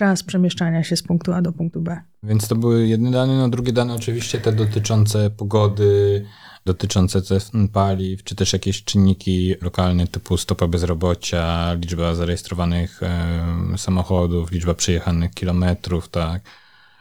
czas 0.01 0.24
przemieszczania 0.24 0.84
się 0.84 0.96
z 0.96 1.03
punktu 1.03 1.34
A 1.34 1.41
do 1.41 1.51
punktu 1.51 1.81
B. 1.81 2.01
Więc 2.24 2.48
to 2.48 2.55
były 2.55 2.88
jedne 2.88 3.12
dane, 3.12 3.38
no 3.38 3.50
drugie 3.50 3.74
dane 3.74 3.96
oczywiście 3.96 4.38
te 4.39 4.51
dotyczące 4.51 5.29
pogody, 5.29 6.25
dotyczące 6.65 7.22
cen 7.22 7.67
paliw, 7.67 8.24
czy 8.24 8.36
też 8.36 8.53
jakieś 8.53 8.84
czynniki 8.84 9.55
lokalne 9.62 10.08
typu 10.08 10.38
stopa 10.38 10.67
bezrobocia, 10.67 11.74
liczba 11.74 12.15
zarejestrowanych 12.15 13.01
samochodów, 13.77 14.51
liczba 14.51 14.74
przejechanych 14.74 15.31
kilometrów, 15.34 16.10
tak. 16.10 16.41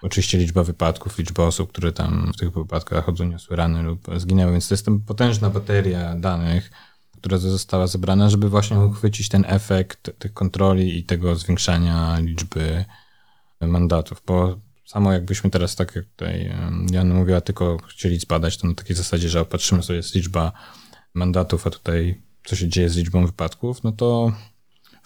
Oczywiście 0.03 0.39
liczba 0.39 0.65
wypadków, 0.65 1.19
liczba 1.19 1.45
osób, 1.45 1.73
które 1.73 1.93
tam 1.93 2.33
w 2.35 2.37
tych 2.37 2.53
wypadkach 2.53 3.09
odniosły 3.09 3.57
rany 3.57 3.83
lub 3.83 4.07
zginęły, 4.17 4.53
więc 4.53 4.69
to 4.69 4.75
jest 4.75 4.87
potężna 5.07 5.51
bateria 5.51 6.15
danych, 6.15 6.71
która 7.21 7.39
została 7.39 7.87
zebrana, 7.87 8.31
żeby 8.31 8.49
właśnie 8.49 8.81
uchwycić 8.81 9.29
ten 9.29 9.45
efekt 9.49 10.11
tych 10.19 10.33
kontroli 10.33 10.99
i 10.99 11.05
tego 11.05 11.37
zwiększania 11.37 12.19
liczby 12.19 12.85
mandatów. 13.61 14.23
Bo 14.27 14.59
samo 14.87 15.13
jakbyśmy 15.13 15.51
teraz, 15.51 15.77
tak 15.77 15.97
jak 15.97 16.05
tutaj 16.05 16.55
Jan 16.91 17.15
mówiła, 17.15 17.41
tylko 17.41 17.79
chcieli 17.89 18.19
zbadać 18.19 18.57
to 18.57 18.69
na 18.69 18.75
takiej 18.75 18.97
zasadzie, 18.97 19.29
że 19.29 19.41
opatrzymy 19.41 19.83
sobie 19.83 19.97
jest 19.97 20.15
liczba 20.15 20.53
mandatów, 21.15 21.67
a 21.67 21.71
tutaj 21.71 22.23
co 22.45 22.57
się 22.57 22.69
dzieje 22.69 22.89
z 22.91 22.97
liczbą 22.97 23.27
wypadków, 23.27 23.83
no 23.83 23.93
to 23.93 24.33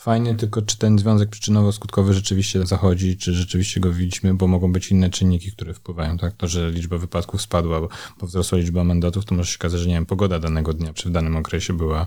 fajnie, 0.04 0.34
tylko 0.34 0.62
czy 0.62 0.78
ten 0.78 0.98
związek 0.98 1.30
przyczynowo-skutkowy 1.30 2.12
rzeczywiście 2.12 2.66
zachodzi, 2.66 3.16
czy 3.16 3.34
rzeczywiście 3.34 3.80
go 3.80 3.92
widzimy, 3.92 4.34
bo 4.34 4.46
mogą 4.46 4.72
być 4.72 4.90
inne 4.90 5.10
czynniki, 5.10 5.52
które 5.52 5.74
wpływają, 5.74 6.18
tak? 6.18 6.34
To, 6.36 6.48
że 6.48 6.70
liczba 6.70 6.98
wypadków 6.98 7.42
spadła, 7.42 7.80
bo, 7.80 7.88
bo 8.20 8.26
wzrosła 8.26 8.58
liczba 8.58 8.84
mandatów, 8.84 9.24
to 9.24 9.34
może 9.34 9.50
się 9.50 9.58
okazać, 9.58 9.80
że 9.80 9.88
nie 9.88 9.94
wiem, 9.94 10.06
pogoda 10.06 10.38
danego 10.38 10.72
dnia, 10.72 10.92
czy 10.92 11.08
w 11.08 11.12
danym 11.12 11.36
okresie 11.36 11.72
była 11.72 12.06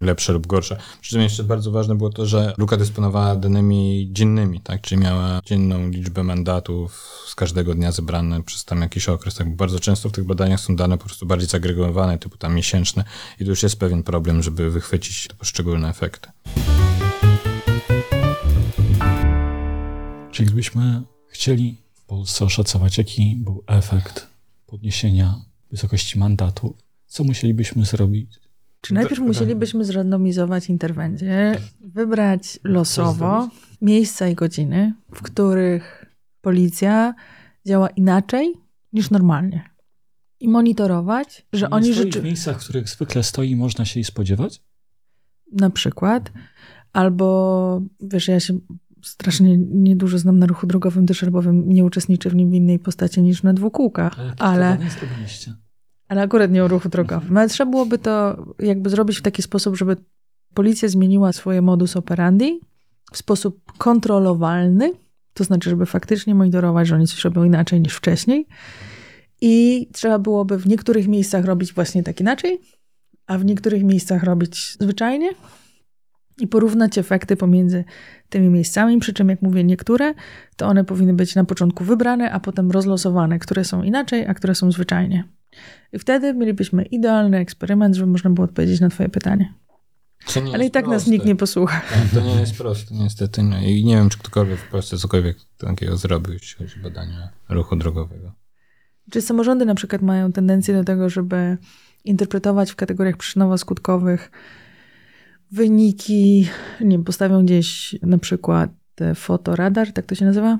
lepsza 0.00 0.32
lub 0.32 0.46
gorsza. 0.46 0.76
Przy 1.00 1.10
czym 1.10 1.20
jeszcze 1.20 1.44
bardzo 1.44 1.70
ważne 1.70 1.94
było 1.94 2.10
to, 2.10 2.26
że 2.26 2.54
Luka 2.58 2.76
dysponowała 2.76 3.36
danymi 3.36 4.08
dziennymi, 4.12 4.60
tak? 4.60 4.80
Czyli 4.80 5.00
miała 5.00 5.40
dzienną 5.44 5.88
liczbę 5.88 6.22
mandatów 6.22 7.06
z 7.26 7.34
każdego 7.34 7.74
dnia 7.74 7.92
zebrane 7.92 8.42
przez 8.42 8.64
tam 8.64 8.80
jakiś 8.80 9.08
okres. 9.08 9.34
Tak? 9.34 9.56
Bardzo 9.56 9.80
często 9.80 10.08
w 10.08 10.12
tych 10.12 10.24
badaniach 10.24 10.60
są 10.60 10.76
dane 10.76 10.98
po 10.98 11.04
prostu 11.04 11.26
bardziej 11.26 11.48
zagregowane, 11.48 12.18
typu 12.18 12.36
tam 12.36 12.54
miesięczne 12.54 13.04
i 13.40 13.44
to 13.44 13.50
już 13.50 13.62
jest 13.62 13.78
pewien 13.78 14.02
problem, 14.02 14.42
żeby 14.42 14.70
wychwycić 14.70 15.28
poszczególne 15.38 15.88
efekty. 15.88 16.28
Czyli 20.40 20.48
gdybyśmy 20.48 21.02
chcieli 21.26 21.76
w 21.94 22.04
Polsce 22.04 22.44
oszacować, 22.44 22.98
jaki 22.98 23.36
był 23.36 23.64
efekt 23.66 24.26
podniesienia 24.66 25.34
wysokości 25.70 26.18
mandatu, 26.18 26.76
co 27.06 27.24
musielibyśmy 27.24 27.84
zrobić? 27.84 28.40
Czy 28.80 28.94
najpierw 28.94 29.20
musielibyśmy 29.20 29.84
zrandomizować 29.84 30.68
interwencję, 30.68 31.58
wybrać 31.80 32.60
losowo 32.64 33.48
miejsca 33.80 34.28
i 34.28 34.34
godziny, 34.34 34.94
w 35.14 35.22
których 35.22 36.06
policja 36.40 37.14
działa 37.66 37.88
inaczej 37.88 38.54
niż 38.92 39.10
normalnie. 39.10 39.70
I 40.40 40.48
monitorować, 40.48 41.46
że 41.52 41.66
Nie 41.66 41.70
oni 41.70 41.92
rzeczywiście. 41.92 42.20
w 42.20 42.24
miejscach, 42.24 42.60
w 42.60 42.64
których 42.64 42.88
zwykle 42.88 43.22
stoi, 43.22 43.56
można 43.56 43.84
się 43.84 44.00
jej 44.00 44.04
spodziewać? 44.04 44.62
Na 45.52 45.70
przykład. 45.70 46.32
Albo, 46.92 47.82
wiesz, 48.00 48.28
ja 48.28 48.40
się 48.40 48.58
strasznie 49.02 49.58
niedużo 49.58 50.18
znam 50.18 50.38
na 50.38 50.46
ruchu 50.46 50.66
drogowym 50.66 51.06
dyszerbowym, 51.06 51.68
nie 51.68 51.84
uczestniczę 51.84 52.30
w 52.30 52.34
nim 52.34 52.50
w 52.50 52.54
innej 52.54 52.78
postaci 52.78 53.22
niż 53.22 53.42
na 53.42 53.52
dwukółkach. 53.52 54.18
Ale, 54.18 54.34
ale, 54.38 54.78
ale 56.08 56.22
akurat 56.22 56.50
nie 56.50 56.64
o 56.64 56.68
ruchu 56.68 56.88
drogowym. 56.88 57.36
Ale 57.36 57.48
trzeba 57.48 57.70
byłoby 57.70 57.98
to 57.98 58.44
jakby 58.58 58.90
zrobić 58.90 59.18
w 59.18 59.22
taki 59.22 59.42
sposób, 59.42 59.76
żeby 59.76 59.96
policja 60.54 60.88
zmieniła 60.88 61.32
swoje 61.32 61.62
modus 61.62 61.96
operandi 61.96 62.60
w 63.12 63.16
sposób 63.16 63.72
kontrolowalny, 63.78 64.92
to 65.34 65.44
znaczy, 65.44 65.70
żeby 65.70 65.86
faktycznie 65.86 66.34
monitorować, 66.34 66.88
że 66.88 66.94
oni 66.94 67.06
coś 67.06 67.24
robią 67.24 67.44
inaczej 67.44 67.80
niż 67.80 67.94
wcześniej. 67.94 68.46
I 69.40 69.86
trzeba 69.92 70.18
byłoby 70.18 70.58
w 70.58 70.66
niektórych 70.66 71.08
miejscach 71.08 71.44
robić 71.44 71.72
właśnie 71.72 72.02
tak 72.02 72.20
inaczej, 72.20 72.60
a 73.26 73.38
w 73.38 73.44
niektórych 73.44 73.84
miejscach 73.84 74.22
robić 74.22 74.76
zwyczajnie 74.80 75.30
i 76.40 76.46
porównać 76.46 76.98
efekty 76.98 77.36
pomiędzy 77.36 77.84
tymi 78.28 78.48
miejscami, 78.48 78.98
przy 78.98 79.12
czym 79.12 79.28
jak 79.28 79.42
mówię 79.42 79.64
niektóre, 79.64 80.14
to 80.56 80.66
one 80.66 80.84
powinny 80.84 81.14
być 81.14 81.34
na 81.34 81.44
początku 81.44 81.84
wybrane, 81.84 82.32
a 82.32 82.40
potem 82.40 82.70
rozlosowane, 82.70 83.38
które 83.38 83.64
są 83.64 83.82
inaczej, 83.82 84.26
a 84.26 84.34
które 84.34 84.54
są 84.54 84.72
zwyczajnie. 84.72 85.24
I 85.92 85.98
wtedy 85.98 86.34
mielibyśmy 86.34 86.82
idealny 86.82 87.38
eksperyment, 87.38 87.94
żeby 87.94 88.12
można 88.12 88.30
było 88.30 88.44
odpowiedzieć 88.44 88.80
na 88.80 88.88
twoje 88.88 89.08
pytanie. 89.08 89.54
Ale 90.54 90.66
i 90.66 90.70
tak 90.70 90.84
proste. 90.84 90.96
nas 90.96 91.06
nikt 91.06 91.26
nie 91.26 91.36
posłucha. 91.36 91.80
To 92.14 92.20
nie 92.20 92.34
jest 92.40 92.56
proste, 92.56 92.94
niestety. 92.94 93.42
No 93.42 93.60
I 93.60 93.84
nie 93.84 93.96
wiem, 93.96 94.08
czy 94.08 94.18
ktokolwiek 94.18 94.58
w 94.58 94.70
Polsce 94.70 94.96
cokolwiek 94.96 95.36
takiego 95.58 95.96
zrobił, 95.96 96.32
jeśli 96.32 96.56
chodzi 96.56 96.80
o 96.80 96.82
badania 96.82 97.28
ruchu 97.48 97.76
drogowego. 97.76 98.32
Czy 99.10 99.22
samorządy 99.22 99.64
na 99.64 99.74
przykład 99.74 100.02
mają 100.02 100.32
tendencję 100.32 100.74
do 100.74 100.84
tego, 100.84 101.08
żeby 101.08 101.58
interpretować 102.04 102.70
w 102.70 102.76
kategoriach 102.76 103.16
przyczynowo-skutkowych 103.16 104.18
wyniki, 105.52 106.48
nie 106.80 106.90
wiem, 106.90 107.04
postawią 107.04 107.44
gdzieś 107.44 107.96
na 108.02 108.18
przykład 108.18 108.70
fotoradar, 109.14 109.92
tak 109.92 110.06
to 110.06 110.14
się 110.14 110.24
nazywa? 110.24 110.58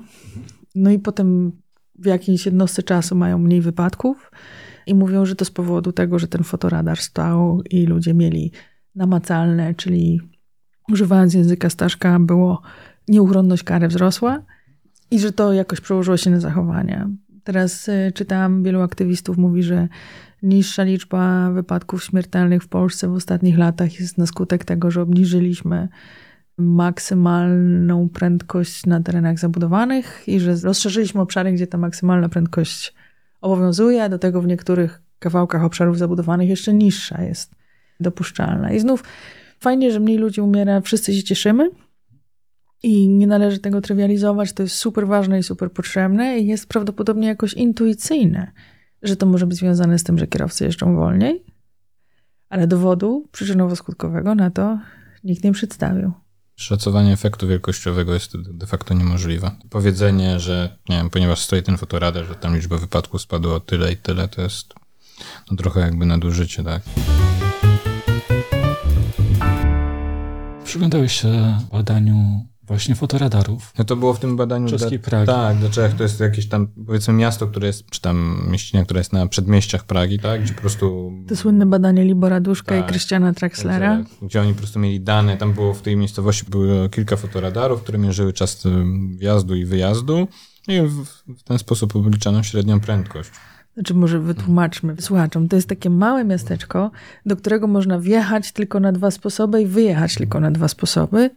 No 0.75 0.91
i 0.91 0.99
potem 0.99 1.51
w 1.99 2.05
jakiejś 2.05 2.45
jednostce 2.45 2.83
czasu 2.83 3.15
mają 3.15 3.37
mniej 3.37 3.61
wypadków 3.61 4.31
i 4.87 4.95
mówią, 4.95 5.25
że 5.25 5.35
to 5.35 5.45
z 5.45 5.51
powodu 5.51 5.91
tego, 5.91 6.19
że 6.19 6.27
ten 6.27 6.43
fotoradar 6.43 6.97
stał 6.97 7.61
i 7.69 7.85
ludzie 7.85 8.13
mieli 8.13 8.51
namacalne, 8.95 9.75
czyli 9.75 10.21
używając 10.89 11.33
języka 11.33 11.69
Staszka, 11.69 12.19
było 12.19 12.61
nieuchronność 13.07 13.63
kary 13.63 13.87
wzrosła 13.87 14.43
i 15.11 15.19
że 15.19 15.31
to 15.31 15.53
jakoś 15.53 15.81
przełożyło 15.81 16.17
się 16.17 16.29
na 16.29 16.39
zachowanie. 16.39 17.07
Teraz 17.43 17.89
y, 17.89 18.11
czytałam, 18.15 18.63
wielu 18.63 18.81
aktywistów 18.81 19.37
mówi, 19.37 19.63
że 19.63 19.87
niższa 20.41 20.83
liczba 20.83 21.51
wypadków 21.51 22.03
śmiertelnych 22.03 22.63
w 22.63 22.67
Polsce 22.67 23.07
w 23.07 23.13
ostatnich 23.13 23.57
latach 23.57 23.99
jest 23.99 24.17
na 24.17 24.25
skutek 24.25 24.65
tego, 24.65 24.91
że 24.91 25.01
obniżyliśmy 25.01 25.87
maksymalną 26.57 28.09
prędkość 28.09 28.85
na 28.85 29.01
terenach 29.01 29.39
zabudowanych 29.39 30.23
i 30.27 30.39
że 30.39 30.55
rozszerzyliśmy 30.63 31.21
obszary, 31.21 31.51
gdzie 31.51 31.67
ta 31.67 31.77
maksymalna 31.77 32.29
prędkość 32.29 32.93
obowiązuje, 33.41 34.09
do 34.09 34.19
tego 34.19 34.41
w 34.41 34.47
niektórych 34.47 35.01
kawałkach 35.19 35.63
obszarów 35.63 35.97
zabudowanych 35.97 36.49
jeszcze 36.49 36.73
niższa 36.73 37.21
jest 37.21 37.55
dopuszczalna. 37.99 38.71
I 38.71 38.79
znów 38.79 39.03
fajnie, 39.59 39.91
że 39.91 39.99
mniej 39.99 40.17
ludzi 40.17 40.41
umiera, 40.41 40.81
wszyscy 40.81 41.13
się 41.13 41.23
cieszymy 41.23 41.69
i 42.83 43.09
nie 43.09 43.27
należy 43.27 43.59
tego 43.59 43.81
trywializować, 43.81 44.53
to 44.53 44.63
jest 44.63 44.75
super 44.75 45.07
ważne 45.07 45.39
i 45.39 45.43
super 45.43 45.71
potrzebne 45.71 46.39
i 46.39 46.47
jest 46.47 46.67
prawdopodobnie 46.69 47.27
jakoś 47.27 47.53
intuicyjne, 47.53 48.51
że 49.03 49.15
to 49.15 49.25
może 49.25 49.47
być 49.47 49.57
związane 49.57 49.99
z 49.99 50.03
tym, 50.03 50.17
że 50.17 50.27
kierowcy 50.27 50.63
jeżdżą 50.63 50.95
wolniej, 50.95 51.45
ale 52.49 52.67
dowodu 52.67 53.27
przyczynowo-skutkowego 53.31 54.35
na 54.35 54.51
to 54.51 54.79
nikt 55.23 55.43
nie 55.43 55.51
przedstawił. 55.51 56.11
Szacowanie 56.55 57.13
efektu 57.13 57.47
wielkościowego 57.47 58.13
jest 58.13 58.37
de 58.37 58.67
facto 58.67 58.93
niemożliwe. 58.93 59.51
Powiedzenie, 59.69 60.39
że 60.39 60.77
nie 60.89 60.97
wiem, 60.97 61.09
ponieważ 61.09 61.39
stoi 61.39 61.63
ten 61.63 61.77
fotoradar, 61.77 62.25
że 62.25 62.35
tam 62.35 62.55
liczba 62.55 62.77
wypadków 62.77 63.21
spadła 63.21 63.55
o 63.55 63.59
tyle 63.59 63.91
i 63.91 63.97
tyle, 63.97 64.27
to 64.27 64.41
jest 64.41 64.73
no, 65.51 65.57
trochę 65.57 65.79
jakby 65.79 66.05
nadużycie, 66.05 66.63
tak? 66.63 66.81
Przyglądałeś 70.63 71.21
się 71.21 71.57
badaniu 71.71 72.45
właśnie 72.71 72.95
fotoradarów. 72.95 73.73
No 73.77 73.83
to 73.83 73.95
było 73.95 74.13
w 74.13 74.19
tym 74.19 74.37
badaniu 74.37 74.69
Czeskiej 74.69 74.99
Pragi. 74.99 75.25
Tak, 75.25 75.57
do 75.57 75.69
Czech 75.69 75.93
to 75.93 76.03
jest 76.03 76.19
jakieś 76.19 76.47
tam, 76.47 76.67
powiedzmy, 76.85 77.13
miasto, 77.13 77.47
które 77.47 77.67
jest, 77.67 77.89
czy 77.89 78.01
tam 78.01 78.47
mieścina, 78.51 78.83
która 78.83 78.97
jest 78.97 79.13
na 79.13 79.27
przedmieściach 79.27 79.83
Pragi, 79.83 80.19
tak? 80.19 80.43
Gdzie 80.43 80.53
po 80.53 80.61
prostu... 80.61 81.11
To 81.27 81.35
słynne 81.35 81.65
badanie 81.65 82.05
Libora 82.05 82.39
Duszka 82.39 82.75
Tak. 82.75 82.85
i 82.85 82.89
Krystiana 82.89 83.33
Traxlera. 83.33 83.97
Gdzie, 83.97 84.25
gdzie 84.27 84.41
oni 84.41 84.53
po 84.53 84.57
prostu 84.57 84.79
mieli 84.79 85.01
dane, 85.01 85.37
tam 85.37 85.53
było 85.53 85.73
w 85.73 85.81
tej 85.81 85.97
miejscowości 85.97 86.45
było 86.49 86.89
kilka 86.89 87.15
fotoradarów, 87.15 87.81
które 87.81 87.97
mierzyły 87.97 88.33
czas 88.33 88.63
wjazdu 89.17 89.55
i 89.55 89.65
wyjazdu 89.65 90.27
i 90.67 90.81
w, 90.81 91.05
w 91.37 91.43
ten 91.43 91.59
sposób 91.59 91.95
obliczano 91.95 92.43
średnią 92.43 92.79
prędkość. 92.79 93.29
Znaczy, 93.73 93.93
może 93.93 94.19
wytłumaczmy 94.19 94.95
słuchaczom. 94.99 95.47
To 95.47 95.55
jest 95.55 95.69
takie 95.69 95.89
małe 95.89 96.25
miasteczko, 96.25 96.91
do 97.25 97.35
którego 97.35 97.67
można 97.67 97.99
wjechać 97.99 98.51
tylko 98.51 98.79
na 98.79 98.91
dwa 98.91 99.11
sposoby 99.11 99.61
i 99.61 99.65
wyjechać 99.65 100.15
tylko 100.15 100.39
na 100.39 100.51
dwa 100.51 100.67
sposoby. 100.67 101.29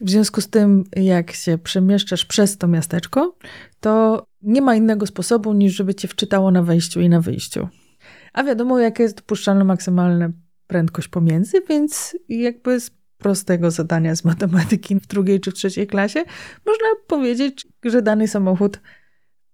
W 0.00 0.10
związku 0.10 0.40
z 0.40 0.48
tym, 0.48 0.84
jak 0.96 1.32
się 1.32 1.58
przemieszczasz 1.58 2.24
przez 2.24 2.58
to 2.58 2.68
miasteczko, 2.68 3.36
to 3.80 4.24
nie 4.42 4.62
ma 4.62 4.74
innego 4.74 5.06
sposobu, 5.06 5.52
niż 5.52 5.74
żeby 5.74 5.94
cię 5.94 6.08
wczytało 6.08 6.50
na 6.50 6.62
wejściu 6.62 7.00
i 7.00 7.08
na 7.08 7.20
wyjściu. 7.20 7.68
A 8.32 8.44
wiadomo, 8.44 8.78
jaka 8.78 9.02
jest 9.02 9.16
dopuszczalna 9.16 9.64
maksymalna 9.64 10.30
prędkość 10.66 11.08
pomiędzy, 11.08 11.56
więc 11.68 12.16
jakby 12.28 12.80
z 12.80 12.90
prostego 13.18 13.70
zadania 13.70 14.16
z 14.16 14.24
matematyki 14.24 15.00
w 15.00 15.06
drugiej 15.06 15.40
czy 15.40 15.50
w 15.50 15.54
trzeciej 15.54 15.86
klasie 15.86 16.24
można 16.66 16.88
powiedzieć, 17.06 17.66
że 17.84 18.02
dany 18.02 18.28
samochód 18.28 18.80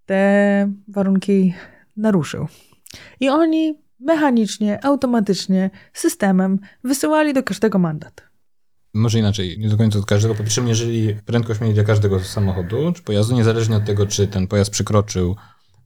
te 0.07 0.73
warunki 0.89 1.55
naruszył. 1.97 2.47
I 3.21 3.29
oni 3.29 3.75
mechanicznie, 4.01 4.85
automatycznie, 4.85 5.71
systemem 5.93 6.59
wysyłali 6.85 7.35
do 7.35 7.43
każdego 7.43 7.79
mandat. 7.79 8.23
Może 8.95 9.19
inaczej, 9.19 9.59
nie 9.59 9.69
do 9.69 9.77
końca 9.77 9.99
od 9.99 10.07
każdego. 10.07 10.35
Po 10.35 10.43
pierwsze, 10.43 10.63
prędkość 11.25 11.61
mieli 11.61 11.75
dla 11.75 11.85
każdego 11.85 12.21
samochodu 12.21 12.93
czy 12.93 13.03
pojazdu, 13.03 13.35
niezależnie 13.35 13.77
od 13.77 13.85
tego, 13.85 14.07
czy 14.07 14.29
ten 14.29 14.47
pojazd 14.47 14.71
przekroczył 14.71 15.37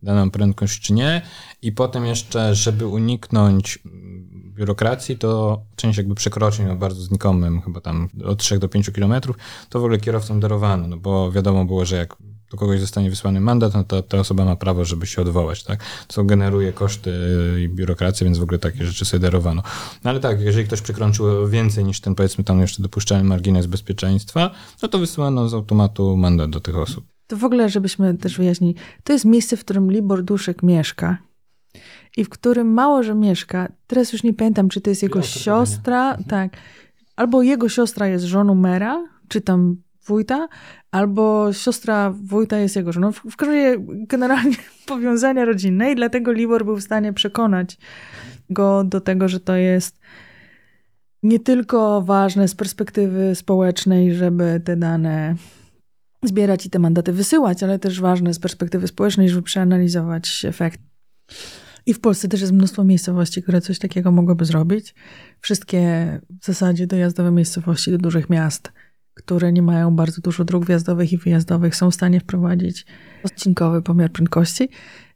daną 0.02 0.30
prędkość, 0.30 0.80
czy 0.80 0.92
nie. 0.92 1.22
I 1.62 1.72
potem 1.72 2.06
jeszcze, 2.06 2.54
żeby 2.54 2.86
uniknąć 2.86 3.78
mm, 3.84 4.52
biurokracji, 4.54 5.18
to 5.18 5.62
część 5.76 5.98
jakby 5.98 6.14
przekroczeń 6.14 6.70
o 6.70 6.76
bardzo 6.76 7.02
znikomym, 7.02 7.62
chyba 7.62 7.80
tam 7.80 8.08
od 8.24 8.38
3 8.38 8.58
do 8.58 8.68
5 8.68 8.90
kilometrów, 8.90 9.36
to 9.68 9.80
w 9.80 9.82
ogóle 9.82 9.98
kierowcom 9.98 10.40
darowano, 10.40 10.88
no 10.88 10.96
bo 10.96 11.32
wiadomo 11.32 11.64
było, 11.64 11.84
że 11.84 11.96
jak 11.96 12.16
do 12.50 12.56
kogoś 12.56 12.80
zostanie 12.80 13.10
wysłany 13.10 13.40
mandat, 13.40 13.74
no 13.74 13.84
to 13.84 14.02
ta 14.02 14.18
osoba 14.18 14.44
ma 14.44 14.56
prawo, 14.56 14.84
żeby 14.84 15.06
się 15.06 15.22
odwołać, 15.22 15.64
tak? 15.64 15.80
Co 16.08 16.24
generuje 16.24 16.72
koszty 16.72 17.12
i 17.64 17.68
biurokrację, 17.68 18.24
więc 18.24 18.38
w 18.38 18.42
ogóle 18.42 18.58
takie 18.58 18.86
rzeczy 18.86 19.04
sobie 19.04 19.20
darowano. 19.20 19.62
No 20.04 20.10
ale 20.10 20.20
tak, 20.20 20.40
jeżeli 20.40 20.66
ktoś 20.66 20.80
przekroczył 20.80 21.48
więcej 21.48 21.84
niż 21.84 22.00
ten, 22.00 22.14
powiedzmy, 22.14 22.44
tam 22.44 22.60
jeszcze 22.60 22.82
dopuszczalny 22.82 23.24
margines 23.24 23.66
bezpieczeństwa, 23.66 24.50
no 24.82 24.88
to 24.88 24.98
wysyłano 24.98 25.48
z 25.48 25.54
automatu 25.54 26.16
mandat 26.16 26.50
do 26.50 26.60
tych 26.60 26.78
osób. 26.78 27.04
To 27.26 27.36
w 27.36 27.44
ogóle, 27.44 27.68
żebyśmy 27.68 28.14
też 28.18 28.36
wyjaśnili, 28.36 28.74
to 29.04 29.12
jest 29.12 29.24
miejsce, 29.24 29.56
w 29.56 29.60
którym 29.60 29.92
Libor 29.92 30.22
Duszek 30.22 30.62
mieszka 30.62 31.18
i 32.16 32.24
w 32.24 32.28
którym 32.28 32.72
mało, 32.72 33.02
że 33.02 33.14
mieszka. 33.14 33.72
Teraz 33.86 34.12
już 34.12 34.22
nie 34.22 34.34
pamiętam, 34.34 34.68
czy 34.68 34.80
to 34.80 34.90
jest 34.90 35.02
jego 35.02 35.22
siostra, 35.22 36.18
tak. 36.28 36.56
Albo 37.16 37.42
jego 37.42 37.68
siostra 37.68 38.06
jest 38.06 38.24
żoną 38.24 38.54
mera, 38.54 39.08
czy 39.28 39.40
tam 39.40 39.76
wójta, 40.06 40.48
albo 40.90 41.52
siostra 41.52 42.10
wójta 42.10 42.58
jest 42.58 42.76
jego 42.76 42.92
żoną. 42.92 43.12
W, 43.12 43.20
w 43.30 43.36
każdym 43.36 43.56
razie 43.56 43.76
generalnie 43.88 44.56
powiązania 44.86 45.44
rodzinne 45.44 45.92
i 45.92 45.96
dlatego 45.96 46.32
Libor 46.32 46.64
był 46.64 46.76
w 46.76 46.82
stanie 46.82 47.12
przekonać 47.12 47.78
go 48.50 48.84
do 48.84 49.00
tego, 49.00 49.28
że 49.28 49.40
to 49.40 49.56
jest 49.56 50.00
nie 51.22 51.40
tylko 51.40 52.02
ważne 52.02 52.48
z 52.48 52.54
perspektywy 52.54 53.34
społecznej, 53.34 54.14
żeby 54.14 54.60
te 54.64 54.76
dane 54.76 55.34
zbierać 56.22 56.66
i 56.66 56.70
te 56.70 56.78
mandaty 56.78 57.12
wysyłać, 57.12 57.62
ale 57.62 57.78
też 57.78 58.00
ważne 58.00 58.34
z 58.34 58.38
perspektywy 58.38 58.88
społecznej, 58.88 59.28
żeby 59.28 59.42
przeanalizować 59.42 60.44
efekt. 60.44 60.80
I 61.86 61.94
w 61.94 62.00
Polsce 62.00 62.28
też 62.28 62.40
jest 62.40 62.52
mnóstwo 62.52 62.84
miejscowości, 62.84 63.42
które 63.42 63.60
coś 63.60 63.78
takiego 63.78 64.12
mogłyby 64.12 64.44
zrobić. 64.44 64.94
Wszystkie 65.40 65.80
w 66.40 66.46
zasadzie 66.46 66.86
dojazdowe 66.86 67.30
miejscowości 67.30 67.90
do 67.90 67.98
dużych 67.98 68.30
miast, 68.30 68.72
które 69.22 69.52
nie 69.52 69.62
mają 69.62 69.96
bardzo 69.96 70.20
dużo 70.20 70.44
dróg 70.44 70.66
wjazdowych 70.66 71.12
i 71.12 71.18
wyjazdowych, 71.18 71.76
są 71.76 71.90
w 71.90 71.94
stanie 71.94 72.20
wprowadzić 72.20 72.86
odcinkowy 73.24 73.82
pomiar 73.82 74.12
prędkości, 74.12 74.68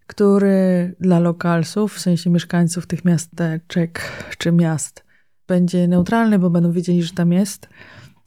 który 0.07 0.95
dla 1.01 1.19
lokalsów, 1.19 1.95
w 1.95 2.01
sensie 2.01 2.31
mieszkańców 2.31 2.87
tych 2.87 3.05
miasteczek 3.05 4.01
czy 4.39 4.53
miast, 4.53 5.05
będzie 5.47 5.89
neutralny, 5.89 6.39
bo 6.39 6.51
będą 6.51 6.73
wiedzieli, 6.73 7.03
że 7.03 7.13
tam 7.13 7.33
jest, 7.33 7.69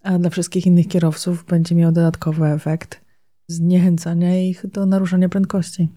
a 0.03 0.19
dla 0.19 0.29
wszystkich 0.29 0.65
innych 0.65 0.87
kierowców 0.87 1.45
będzie 1.45 1.75
miał 1.75 1.91
dodatkowy 1.91 2.47
efekt 2.47 3.01
zniechęcania 3.47 4.41
ich 4.41 4.67
do 4.67 4.85
naruszania 4.85 5.29
prędkości. 5.29 5.89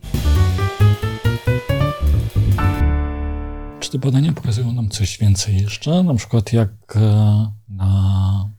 Czy 3.81 3.91
te 3.91 3.99
badania 3.99 4.33
pokazują 4.33 4.73
nam 4.73 4.89
coś 4.89 5.19
więcej 5.19 5.57
jeszcze? 5.63 6.03
Na 6.03 6.15
przykład 6.15 6.53
jak 6.53 6.71
e, 6.97 7.53
na 7.69 8.51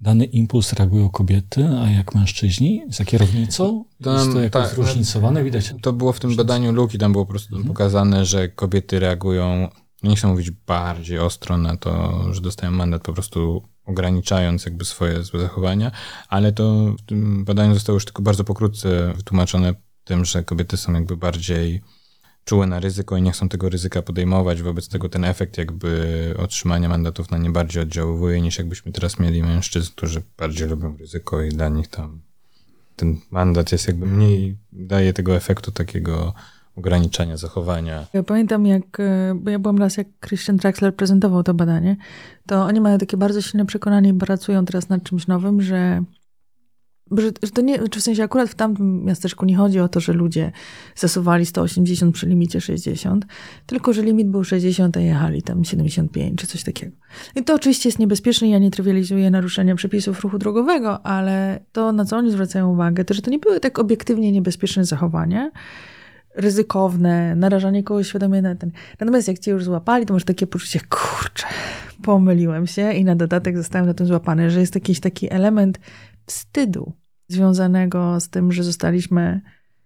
dany 0.00 0.24
impuls 0.24 0.72
reagują 0.72 1.10
kobiety, 1.10 1.68
a 1.80 1.90
jak 1.90 2.14
mężczyźni 2.14 2.82
za 2.88 3.04
kierownicą? 3.04 3.84
Tam, 4.02 4.14
Jest 4.14 4.32
to 4.32 4.40
jakoś 4.40 4.62
tak, 4.62 4.74
zróżnicowane? 4.74 5.44
Widać? 5.44 5.74
To 5.82 5.92
było 5.92 6.12
w 6.12 6.20
tym 6.20 6.36
badaniu 6.36 6.72
Luki, 6.72 6.98
tam 6.98 7.12
było 7.12 7.24
po 7.24 7.30
prostu 7.30 7.64
pokazane, 7.64 8.26
że 8.26 8.48
kobiety 8.48 8.98
reagują, 8.98 9.68
nie 10.02 10.16
chcę 10.16 10.28
mówić 10.28 10.50
bardziej 10.50 11.18
ostro 11.18 11.58
na 11.58 11.76
to, 11.76 12.22
że 12.34 12.40
dostają 12.40 12.72
mandat 12.72 13.02
po 13.02 13.12
prostu 13.12 13.62
ograniczając 13.84 14.64
jakby 14.64 14.84
swoje 14.84 15.22
złe 15.22 15.40
zachowania, 15.40 15.90
ale 16.28 16.52
to 16.52 16.94
w 16.98 17.02
tym 17.02 17.44
badaniu 17.44 17.74
zostało 17.74 17.96
już 17.96 18.04
tylko 18.04 18.22
bardzo 18.22 18.44
pokrótce 18.44 19.12
wytłumaczone 19.16 19.74
tym, 20.04 20.24
że 20.24 20.44
kobiety 20.44 20.76
są 20.76 20.92
jakby 20.92 21.16
bardziej 21.16 21.82
czułe 22.46 22.66
na 22.66 22.80
ryzyko 22.80 23.16
i 23.16 23.22
nie 23.22 23.32
chcą 23.32 23.48
tego 23.48 23.68
ryzyka 23.68 24.02
podejmować, 24.02 24.62
wobec 24.62 24.88
tego 24.88 25.08
ten 25.08 25.24
efekt 25.24 25.58
jakby 25.58 26.34
otrzymania 26.38 26.88
mandatów 26.88 27.30
na 27.30 27.38
nie 27.38 27.50
bardziej 27.50 27.82
oddziaływuje 27.82 28.40
niż 28.40 28.58
jakbyśmy 28.58 28.92
teraz 28.92 29.18
mieli 29.18 29.42
mężczyzn, 29.42 29.92
którzy 29.96 30.22
bardziej 30.38 30.68
lubią 30.68 30.96
ryzyko 30.96 31.42
i 31.42 31.48
dla 31.48 31.68
nich 31.68 31.88
tam 31.88 32.20
ten 32.96 33.20
mandat 33.30 33.72
jest 33.72 33.88
jakby 33.88 34.06
mniej, 34.06 34.56
daje 34.72 35.12
tego 35.12 35.36
efektu 35.36 35.72
takiego 35.72 36.34
ograniczania 36.76 37.36
zachowania. 37.36 38.06
Ja 38.12 38.22
pamiętam, 38.22 38.66
jak, 38.66 39.00
e, 39.00 39.34
bo 39.34 39.50
ja 39.50 39.58
byłam 39.58 39.78
raz, 39.78 39.96
jak 39.96 40.06
Christian 40.26 40.58
Traxler 40.58 40.96
prezentował 40.96 41.42
to 41.42 41.54
badanie, 41.54 41.96
to 42.46 42.64
oni 42.64 42.80
mają 42.80 42.98
takie 42.98 43.16
bardzo 43.16 43.42
silne 43.42 43.66
przekonanie 43.66 44.10
i 44.10 44.14
pracują 44.14 44.64
teraz 44.64 44.88
nad 44.88 45.02
czymś 45.02 45.26
nowym, 45.26 45.62
że, 45.62 46.02
że, 47.10 47.30
że 47.42 47.50
to 47.50 47.60
nie, 47.60 47.88
czy 47.88 48.00
w 48.00 48.02
sensie 48.02 48.22
akurat 48.22 48.48
w 48.48 48.54
tamtym 48.54 49.04
miasteczku 49.04 49.44
nie 49.44 49.56
chodzi 49.56 49.80
o 49.80 49.88
to, 49.88 50.00
że 50.00 50.12
ludzie 50.12 50.52
zasuwali 50.96 51.46
180 51.46 52.14
przy 52.14 52.26
limicie 52.26 52.60
60, 52.60 53.26
tylko 53.66 53.92
że 53.92 54.02
limit 54.02 54.28
był 54.28 54.44
60, 54.44 54.96
a 54.96 55.00
jechali 55.00 55.42
tam 55.42 55.64
75 55.64 56.40
czy 56.40 56.46
coś 56.46 56.62
takiego. 56.62 56.96
I 57.36 57.44
to 57.44 57.54
oczywiście 57.54 57.88
jest 57.88 57.98
niebezpieczne, 57.98 58.48
ja 58.48 58.58
nie 58.58 58.70
trywializuję 58.70 59.30
naruszenia 59.30 59.74
przepisów 59.74 60.20
ruchu 60.20 60.38
drogowego, 60.38 61.06
ale 61.06 61.60
to, 61.72 61.92
na 61.92 62.04
co 62.04 62.16
oni 62.16 62.30
zwracają 62.30 62.72
uwagę, 62.72 63.04
to 63.04 63.14
że 63.14 63.22
to 63.22 63.30
nie 63.30 63.38
były 63.38 63.60
tak 63.60 63.78
obiektywnie 63.78 64.32
niebezpieczne 64.32 64.84
zachowania, 64.84 65.50
ryzykowne, 66.34 67.36
narażanie 67.36 67.82
kogoś 67.82 68.08
świadomie 68.08 68.42
na 68.42 68.54
ten. 68.54 68.70
Natomiast 69.00 69.28
jak 69.28 69.38
cię 69.38 69.50
już 69.50 69.64
złapali, 69.64 70.06
to 70.06 70.14
masz 70.14 70.24
takie 70.24 70.46
poczucie, 70.46 70.80
kurczę, 70.88 71.46
pomyliłem 72.02 72.66
się 72.66 72.92
i 72.92 73.04
na 73.04 73.16
dodatek 73.16 73.56
zostałem 73.56 73.86
na 73.86 73.94
tym 73.94 74.06
złapany, 74.06 74.50
że 74.50 74.60
jest 74.60 74.74
jakiś 74.74 75.00
taki 75.00 75.32
element 75.32 75.78
wstydu 76.26 76.92
związanego 77.28 78.20
z 78.20 78.28
tym, 78.28 78.52
że 78.52 78.64
zostaliśmy 78.64 79.40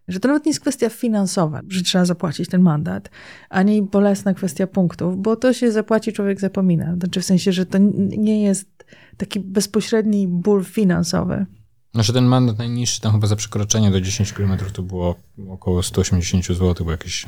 Że 0.08 0.20
to 0.20 0.28
nawet 0.28 0.44
nie 0.46 0.50
jest 0.50 0.60
kwestia 0.60 0.88
finansowa, 0.88 1.60
że 1.68 1.82
trzeba 1.82 2.04
zapłacić 2.04 2.48
ten 2.48 2.62
mandat, 2.62 3.10
ani 3.48 3.82
bolesna 3.82 4.34
kwestia 4.34 4.66
punktów, 4.66 5.22
bo 5.22 5.36
to 5.36 5.52
się 5.52 5.72
zapłaci, 5.72 6.12
człowiek 6.12 6.40
zapomina. 6.40 6.96
Znaczy 6.96 7.20
w 7.20 7.24
sensie, 7.24 7.52
że 7.52 7.66
to 7.66 7.78
nie 8.18 8.42
jest 8.42 8.84
taki 9.16 9.40
bezpośredni 9.40 10.28
ból 10.28 10.64
finansowy. 10.64 11.46
Znaczy 11.94 12.12
ten 12.12 12.24
mandat 12.24 12.58
najniższy, 12.58 13.00
tam 13.00 13.12
chyba 13.12 13.26
za 13.26 13.36
przekroczenie 13.36 13.90
do 13.90 14.00
10 14.00 14.32
km 14.32 14.56
to 14.72 14.82
było 14.82 15.14
około 15.48 15.82
180 15.82 16.46
zł, 16.46 16.86
bo 16.86 16.90
jakieś 16.90 17.26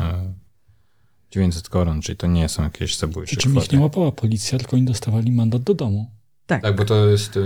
900 1.31 1.67
e, 1.67 1.71
koron, 1.71 2.03
czyli 2.03 2.17
to 2.17 2.27
nie 2.27 2.49
są 2.49 2.63
jakieś 2.63 2.99
zabójcze 2.99 3.37
Czyli 3.37 3.59
ich 3.59 3.73
nie 3.73 3.81
łapała 3.81 4.13
policja, 4.13 4.59
tylko 4.59 4.77
oni 4.77 4.85
dostawali 4.85 5.33
mandat 5.33 5.63
do 5.63 5.75
domu. 5.75 6.11
Tak. 6.47 6.63
tak, 6.63 6.77
bo 6.77 6.85
to 6.85 7.07
jest, 7.07 7.37
e, 7.37 7.41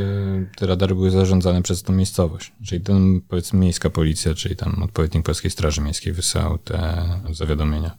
te 0.56 0.66
radary 0.66 0.94
były 0.94 1.10
zarządzane 1.10 1.62
przez 1.62 1.82
tą 1.82 1.92
miejscowość. 1.92 2.52
Czyli 2.66 2.80
ten, 2.80 3.20
powiedzmy, 3.28 3.58
miejska 3.58 3.90
policja, 3.90 4.34
czyli 4.34 4.56
tam 4.56 4.82
odpowiednik 4.82 5.26
Polskiej 5.26 5.50
Straży 5.50 5.80
Miejskiej 5.80 6.12
wysyłał 6.12 6.58
te 6.58 7.04
zawiadomienia. 7.32 7.98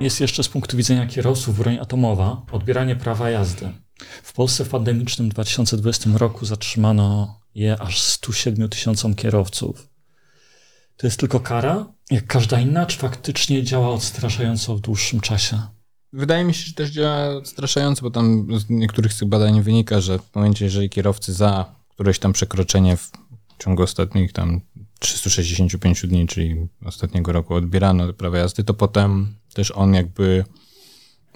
Jest 0.00 0.20
jeszcze 0.20 0.42
z 0.42 0.48
punktu 0.48 0.76
widzenia 0.76 1.06
kierowców 1.06 1.58
broń 1.58 1.78
atomowa 1.78 2.42
odbieranie 2.52 2.96
prawa 2.96 3.30
jazdy. 3.30 3.72
W 4.22 4.32
Polsce 4.32 4.64
w 4.64 4.68
pandemicznym 4.68 5.28
2020 5.28 6.10
roku 6.14 6.46
zatrzymano 6.46 7.40
je 7.54 7.82
aż 7.82 8.02
107 8.02 8.68
tysiącom 8.68 9.14
kierowców. 9.14 9.88
To 10.96 11.06
jest 11.06 11.20
tylko 11.20 11.40
kara, 11.40 11.92
jak 12.10 12.26
każda 12.26 12.60
inna, 12.60 12.86
czy 12.86 12.98
faktycznie 12.98 13.62
działa 13.62 13.88
odstraszająco 13.88 14.76
w 14.76 14.80
dłuższym 14.80 15.20
czasie? 15.20 15.77
Wydaje 16.12 16.44
mi 16.44 16.54
się, 16.54 16.66
że 16.66 16.72
też 16.72 16.90
działa 16.90 17.28
odstraszająco, 17.28 18.02
bo 18.02 18.10
tam 18.10 18.46
z 18.58 18.70
niektórych 18.70 19.12
z 19.12 19.18
tych 19.18 19.28
badań 19.28 19.62
wynika, 19.62 20.00
że 20.00 20.18
w 20.18 20.34
momencie, 20.34 20.64
jeżeli 20.64 20.90
kierowcy 20.90 21.32
za 21.32 21.74
któreś 21.88 22.18
tam 22.18 22.32
przekroczenie 22.32 22.96
w 22.96 23.10
ciągu 23.58 23.82
ostatnich 23.82 24.32
tam 24.32 24.60
365 24.98 26.06
dni, 26.06 26.26
czyli 26.26 26.68
ostatniego 26.84 27.32
roku 27.32 27.54
odbierano 27.54 28.12
prawo 28.12 28.36
jazdy, 28.36 28.64
to 28.64 28.74
potem 28.74 29.34
też 29.54 29.70
on 29.70 29.94
jakby 29.94 30.44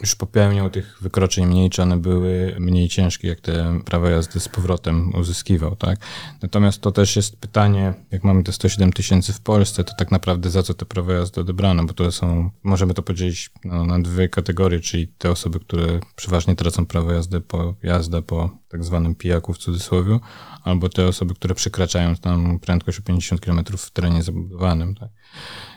już 0.01 0.15
popełniał 0.17 0.71
tych 0.71 0.99
wykroczeń 1.01 1.47
mniej, 1.47 1.71
czy 1.71 1.83
one 1.83 1.97
były 1.97 2.57
mniej 2.59 2.89
ciężkie, 2.89 3.29
jak 3.29 3.41
te 3.41 3.81
prawa 3.85 4.11
jazdy 4.11 4.41
z 4.41 4.49
powrotem 4.49 5.15
uzyskiwał, 5.15 5.77
tak? 5.77 5.99
Natomiast 6.43 6.81
to 6.81 6.93
też 6.93 7.17
jest 7.17 7.37
pytanie, 7.37 7.95
jak 8.11 8.25
mamy 8.25 8.43
te 8.43 8.53
107 8.53 8.93
tysięcy 8.93 9.33
w 9.33 9.41
Polsce, 9.41 9.85
to 9.85 9.95
tak 9.99 10.11
naprawdę 10.11 10.51
za 10.51 10.63
co 10.63 10.75
te 10.75 10.87
prawa 10.87 11.13
jazdy 11.13 11.41
odebrano, 11.41 11.85
bo 11.85 11.95
to 11.95 12.13
są, 12.13 12.51
możemy 12.63 12.95
to 12.95 13.03
podzielić 13.03 13.51
no, 13.65 13.87
na 13.87 13.99
dwie 13.99 14.29
kategorie, 14.29 14.81
czyli 14.81 15.09
te 15.09 15.31
osoby, 15.31 15.61
które 15.61 16.01
przeważnie 16.17 16.57
tracą 16.57 16.87
prawo 16.87 17.13
jazdy 17.13 17.41
po 17.41 17.75
jazdę 17.83 18.23
po 18.23 18.51
tak 18.69 18.85
zwanym 18.85 19.15
pijaku 19.15 19.53
w 19.53 19.59
cudzysłowie, 19.59 20.19
albo 20.63 20.89
te 20.89 21.07
osoby, 21.07 21.35
które 21.35 21.55
przekraczają 21.55 22.17
tam 22.17 22.59
prędkość 22.59 22.99
o 22.99 23.03
50 23.03 23.41
km 23.41 23.65
w 23.77 23.91
terenie 23.91 24.23
zabudowanym, 24.23 24.95
tak? 24.95 25.09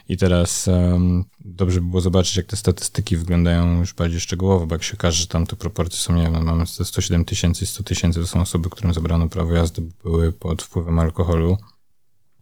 I 0.09 0.17
teraz 0.17 0.67
um, 0.67 1.25
dobrze 1.39 1.81
by 1.81 1.87
było 1.87 2.01
zobaczyć, 2.01 2.37
jak 2.37 2.45
te 2.45 2.55
statystyki 2.55 3.17
wyglądają 3.17 3.79
już 3.79 3.93
bardziej 3.93 4.19
szczegółowo, 4.19 4.67
bo 4.67 4.75
jak 4.75 4.83
się 4.83 4.93
okaże, 4.93 5.21
że 5.21 5.27
tam 5.27 5.47
te 5.47 5.55
proporcje 5.55 5.99
są, 5.99 6.15
nie 6.15 6.23
wiem, 6.23 6.43
mamy 6.43 6.67
107 6.67 7.25
tysięcy 7.25 7.63
i 7.63 7.67
100 7.67 7.83
tysięcy, 7.83 8.19
to 8.19 8.27
są 8.27 8.41
osoby, 8.41 8.69
którym 8.69 8.93
zabrano 8.93 9.29
prawo 9.29 9.53
jazdy, 9.53 9.81
były 10.03 10.31
pod 10.31 10.63
wpływem 10.63 10.99
alkoholu, 10.99 11.57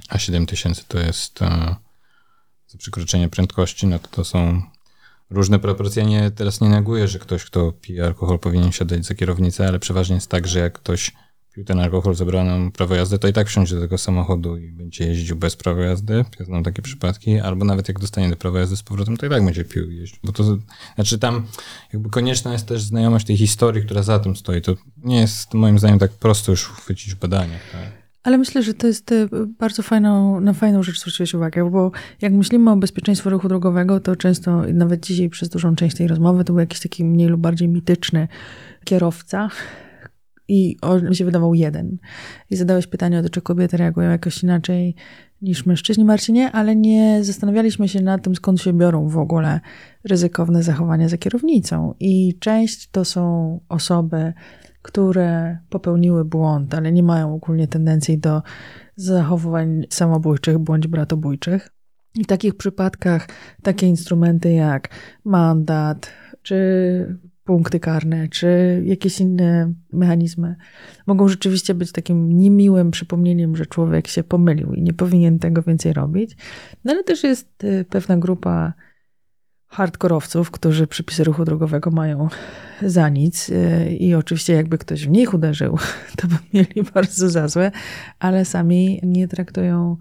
a 0.10 0.20
7 0.20 0.46
tysięcy 0.46 0.84
to 0.88 1.00
jest 1.00 1.42
uh, 1.42 1.76
za 2.68 2.78
przekroczenie 2.78 3.30
prędkości, 3.30 3.88
no 3.88 4.00
to 4.00 4.08
to 4.08 4.26
są 4.26 4.62
różne 5.30 5.60
proporcje. 5.60 6.06
Nie, 6.06 6.32
teraz 6.32 6.62
nie 6.62 6.70
neguję, 6.70 7.08
że 7.08 7.20
ktoś, 7.20 7.46
kto 7.46 7.72
pije 7.72 8.06
alkohol 8.06 8.40
powinien 8.40 8.72
siadać 8.72 9.06
za 9.06 9.16
kierownicę, 9.16 9.68
ale 9.68 9.80
przeważnie 9.80 10.16
jest 10.16 10.30
tak, 10.30 10.48
że 10.48 10.60
jak 10.60 10.74
ktoś 10.74 11.12
pił 11.54 11.64
ten 11.64 11.80
alkohol, 11.80 12.16
zabrano 12.16 12.72
prawo 12.72 12.96
jazdy, 12.96 13.20
to 13.20 13.28
i 13.28 13.34
tak 13.34 13.48
wsiądzie 13.48 13.76
do 13.76 13.82
tego 13.82 13.98
samochodu 13.98 14.58
i 14.58 14.72
będzie 14.72 15.08
jeździł 15.08 15.36
bez 15.36 15.56
prawa 15.56 15.82
jazdy. 15.82 16.26
Ja 16.40 16.46
znam 16.46 16.64
takie 16.64 16.82
przypadki. 16.82 17.40
Albo 17.40 17.66
nawet 17.66 17.88
jak 17.88 18.00
dostanie 18.00 18.30
do 18.30 18.36
prawa 18.36 18.60
jazdy 18.60 18.78
z 18.78 18.84
powrotem, 18.84 19.18
to 19.18 19.26
i 19.26 19.30
tak 19.30 19.46
będzie 19.46 19.66
pił 19.66 19.92
i 19.92 19.96
jeździł. 19.96 20.20
Bo 20.24 20.32
to, 20.32 20.58
znaczy 20.96 21.20
tam 21.20 21.46
jakby 21.94 22.10
konieczna 22.10 22.54
jest 22.54 22.68
też 22.68 22.82
znajomość 22.82 23.26
tej 23.26 23.38
historii, 23.38 23.84
która 23.84 24.04
za 24.04 24.20
tym 24.20 24.36
stoi. 24.36 24.62
To 24.62 24.76
nie 24.98 25.20
jest 25.20 25.54
moim 25.54 25.80
zdaniem 25.80 26.00
tak 26.00 26.12
prosto 26.12 26.52
już 26.52 26.68
chwycić 26.68 27.16
w 27.16 27.20
badaniach. 27.20 27.72
Tak? 27.72 28.04
Ale 28.24 28.38
myślę, 28.38 28.64
że 28.64 28.74
to 28.74 28.88
jest 28.88 29.12
e, 29.12 29.28
bardzo 29.60 29.84
fajną, 29.84 30.40
na 30.40 30.54
fajną 30.54 30.84
rzecz 30.84 31.00
zwróciłeś 31.00 31.34
uwagę, 31.34 31.72
bo 31.72 31.92
jak 32.22 32.34
myślimy 32.34 32.72
o 32.72 32.76
bezpieczeństwie 32.76 33.30
ruchu 33.30 33.48
drogowego, 33.48 34.00
to 34.00 34.16
często, 34.16 34.62
nawet 34.74 35.06
dzisiaj 35.06 35.30
przez 35.30 35.50
dużą 35.50 35.76
część 35.76 35.98
tej 35.98 36.08
rozmowy, 36.08 36.44
to 36.44 36.54
był 36.54 36.60
jakiś 36.60 36.80
taki 36.80 37.06
mniej 37.06 37.28
lub 37.28 37.42
bardziej 37.42 37.68
mityczny 37.68 38.28
kierowca, 38.84 39.50
i 40.48 40.78
on 40.82 41.14
się 41.14 41.26
wydawał 41.26 41.54
jeden. 41.54 41.98
I 42.50 42.56
zadałeś 42.56 42.88
pytanie 42.88 43.20
o 43.20 43.24
to, 43.24 43.30
czy 43.30 43.42
kobiety 43.42 43.78
reagują 43.78 44.10
jakoś 44.10 44.44
inaczej 44.44 44.96
niż 45.42 45.66
mężczyźni, 45.66 46.06
Marcinie, 46.06 46.52
ale 46.52 46.76
nie 46.76 47.24
zastanawialiśmy 47.24 47.88
się 47.88 48.02
nad 48.02 48.24
tym, 48.24 48.36
skąd 48.36 48.62
się 48.62 48.74
biorą 48.74 49.08
w 49.08 49.18
ogóle 49.18 49.60
ryzykowne 50.04 50.64
zachowania 50.64 51.10
za 51.10 51.18
kierownicą. 51.18 51.94
I 52.00 52.38
część 52.40 52.90
to 52.90 53.06
są 53.06 53.60
osoby, 53.70 54.34
które 54.82 55.58
popełniły 55.70 56.26
błąd, 56.26 56.74
ale 56.74 56.92
nie 56.92 57.04
mają 57.04 57.36
ogólnie 57.36 57.68
tendencji 57.68 58.18
do 58.18 58.42
zachowań 58.96 59.84
samobójczych 59.90 60.60
bądź 60.60 60.88
bratobójczych. 60.88 61.70
I 62.16 62.24
w 62.24 62.28
takich 62.28 62.58
przypadkach 62.58 63.28
takie 63.64 63.88
instrumenty 63.88 64.52
jak 64.52 64.90
mandat, 65.26 66.12
czy 66.42 67.20
punkty 67.44 67.80
karne, 67.80 68.28
czy 68.28 68.82
jakieś 68.86 69.20
inne 69.20 69.74
mechanizmy 69.94 70.56
mogą 71.08 71.28
rzeczywiście 71.28 71.74
być 71.74 71.92
takim 71.92 72.38
niemiłym 72.38 72.92
przypomnieniem, 72.92 73.56
że 73.56 73.66
człowiek 73.66 74.08
się 74.08 74.24
pomylił 74.24 74.74
i 74.74 74.82
nie 74.82 74.94
powinien 74.94 75.40
tego 75.40 75.62
więcej 75.62 75.94
robić. 75.94 76.38
No 76.86 76.92
ale 76.92 77.04
też 77.04 77.24
jest 77.24 77.64
y, 77.64 77.86
pewna 77.90 78.18
grupa 78.18 78.74
hardkorowców, 79.68 80.52
którzy 80.52 80.88
przepisy 80.88 81.24
ruchu 81.24 81.46
drogowego 81.46 81.92
mają 81.92 82.28
za 82.82 83.10
nic 83.10 83.50
y, 83.50 83.96
i 84.00 84.16
oczywiście 84.16 84.54
jakby 84.54 84.78
ktoś 84.78 85.08
w 85.08 85.10
nich 85.10 85.34
uderzył, 85.34 85.78
to 86.18 86.28
by 86.28 86.36
mieli 86.54 86.84
bardzo 86.94 87.30
za 87.30 87.48
złe, 87.48 87.72
ale 88.20 88.46
sami 88.46 89.00
nie 89.04 89.28
traktują 89.28 89.98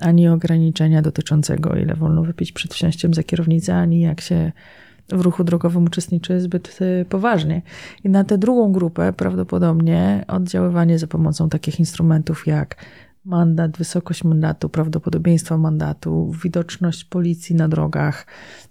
ani 0.00 0.28
ograniczenia 0.28 1.02
dotyczącego 1.02 1.76
ile 1.76 1.94
wolno 1.94 2.22
wypić 2.22 2.52
przed 2.52 2.74
wsiąściem 2.74 3.14
za 3.14 3.22
kierownicę, 3.22 3.74
ani 3.74 4.00
jak 4.00 4.20
się 4.20 4.52
w 5.08 5.20
ruchu 5.20 5.44
drogowym 5.44 5.84
uczestniczy 5.84 6.40
zbyt 6.40 6.78
y, 6.80 7.04
poważnie. 7.08 7.62
I 8.04 8.08
na 8.08 8.24
tę 8.24 8.38
drugą 8.38 8.72
grupę 8.72 9.12
prawdopodobnie 9.12 10.24
oddziaływanie 10.28 10.98
za 10.98 11.06
pomocą 11.06 11.48
takich 11.48 11.78
instrumentów 11.80 12.46
jak 12.46 12.76
mandat, 13.24 13.78
wysokość 13.78 14.24
mandatu, 14.24 14.68
prawdopodobieństwo 14.68 15.58
mandatu, 15.58 16.32
widoczność 16.42 17.04
policji 17.04 17.56
na 17.56 17.68
drogach, 17.68 18.26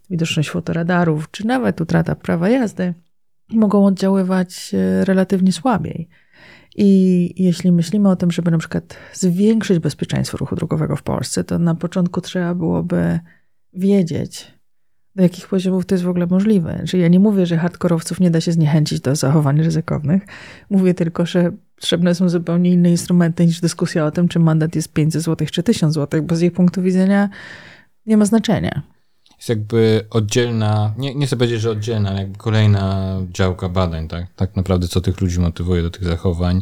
widoczność 0.10 0.50
fotoradarów, 0.50 1.32
czy 1.32 1.47
nawet 1.47 1.82
utrata 1.82 2.15
prawa 2.15 2.50
jazdy 2.50 2.93
mogą 3.54 3.86
oddziaływać 3.86 4.71
y, 4.73 5.06
relatywnie 5.06 5.52
słabiej. 5.52 6.10
I 6.80 7.43
jeśli 7.43 7.71
myślimy 7.71 8.10
o 8.10 8.15
tym, 8.15 8.32
żeby 8.32 8.52
na 8.52 8.58
przykład 8.58 8.97
zwiększyć 9.13 9.80
bezpieczeństwo 9.80 10.38
ruchu 10.38 10.56
drogowego 10.56 10.95
w 10.95 11.04
Polsce, 11.04 11.43
to 11.43 11.60
na 11.60 11.76
początku 11.76 12.21
trzeba 12.21 12.56
byłoby 12.56 13.19
wiedzieć, 13.73 14.57
do 15.17 15.23
jakich 15.23 15.47
poziomów 15.47 15.86
to 15.86 15.95
jest 15.95 16.06
w 16.06 16.10
ogóle 16.10 16.27
możliwe. 16.27 16.84
Czyli 16.88 17.03
ja 17.03 17.10
nie 17.10 17.19
mówię, 17.19 17.45
że 17.45 17.58
hardkorowców 17.58 18.19
nie 18.19 18.32
da 18.32 18.41
się 18.41 18.51
zniechęcić 18.51 18.99
do 18.99 19.15
zachowań 19.15 19.62
ryzykownych. 19.62 20.23
Mówię 20.69 20.93
tylko, 20.93 21.25
że 21.25 21.51
potrzebne 21.75 22.15
są 22.15 22.30
zupełnie 22.30 22.71
inne 22.71 22.91
instrumenty 22.91 23.45
niż 23.45 23.62
dyskusja 23.62 24.06
o 24.06 24.12
tym, 24.12 24.27
czy 24.27 24.39
mandat 24.39 24.75
jest 24.75 24.93
500 24.93 25.21
zł 25.21 25.47
czy 25.51 25.63
1000 25.63 25.93
zł, 25.93 26.23
bo 26.23 26.36
z 26.36 26.41
ich 26.41 26.53
punktu 26.53 26.82
widzenia 26.82 27.30
nie 28.06 28.17
ma 28.17 28.25
znaczenia. 28.25 28.82
Jest 29.38 29.49
jakby 29.49 30.06
oddzielna, 30.10 30.93
nie, 30.97 31.15
nie 31.15 31.27
chcę 31.27 31.38
powiedzieć, 31.38 31.62
że 31.62 31.71
oddzielna, 31.71 32.10
ale 32.10 32.19
jakby 32.19 32.38
kolejna 32.38 33.17
działka 33.30 33.69
badań, 33.69 34.08
tak? 34.08 34.25
Tak 34.36 34.56
naprawdę, 34.56 34.88
co 34.88 35.01
tych 35.01 35.21
ludzi 35.21 35.39
motywuje 35.39 35.82
do 35.82 35.89
tych 35.89 36.03
zachowań 36.03 36.62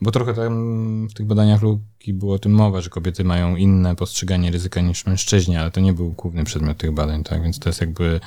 bo 0.00 0.10
trochę 0.10 0.34
tam 0.34 1.08
w 1.08 1.14
tych 1.14 1.26
badaniach 1.26 1.62
Luki 1.62 2.14
było 2.14 2.34
o 2.34 2.38
tym 2.38 2.52
mowa, 2.52 2.80
że 2.80 2.90
kobiety 2.90 3.24
mają 3.24 3.56
inne 3.56 3.96
postrzeganie 3.96 4.50
ryzyka 4.50 4.80
niż 4.80 5.06
mężczyźni, 5.06 5.56
ale 5.56 5.70
to 5.70 5.80
nie 5.80 5.92
był 5.92 6.12
główny 6.12 6.44
przedmiot 6.44 6.78
tych 6.78 6.92
badań, 6.92 7.24
tak? 7.24 7.42
Więc 7.42 7.58
to 7.58 7.68
jest 7.68 7.80
jakby, 7.80 8.20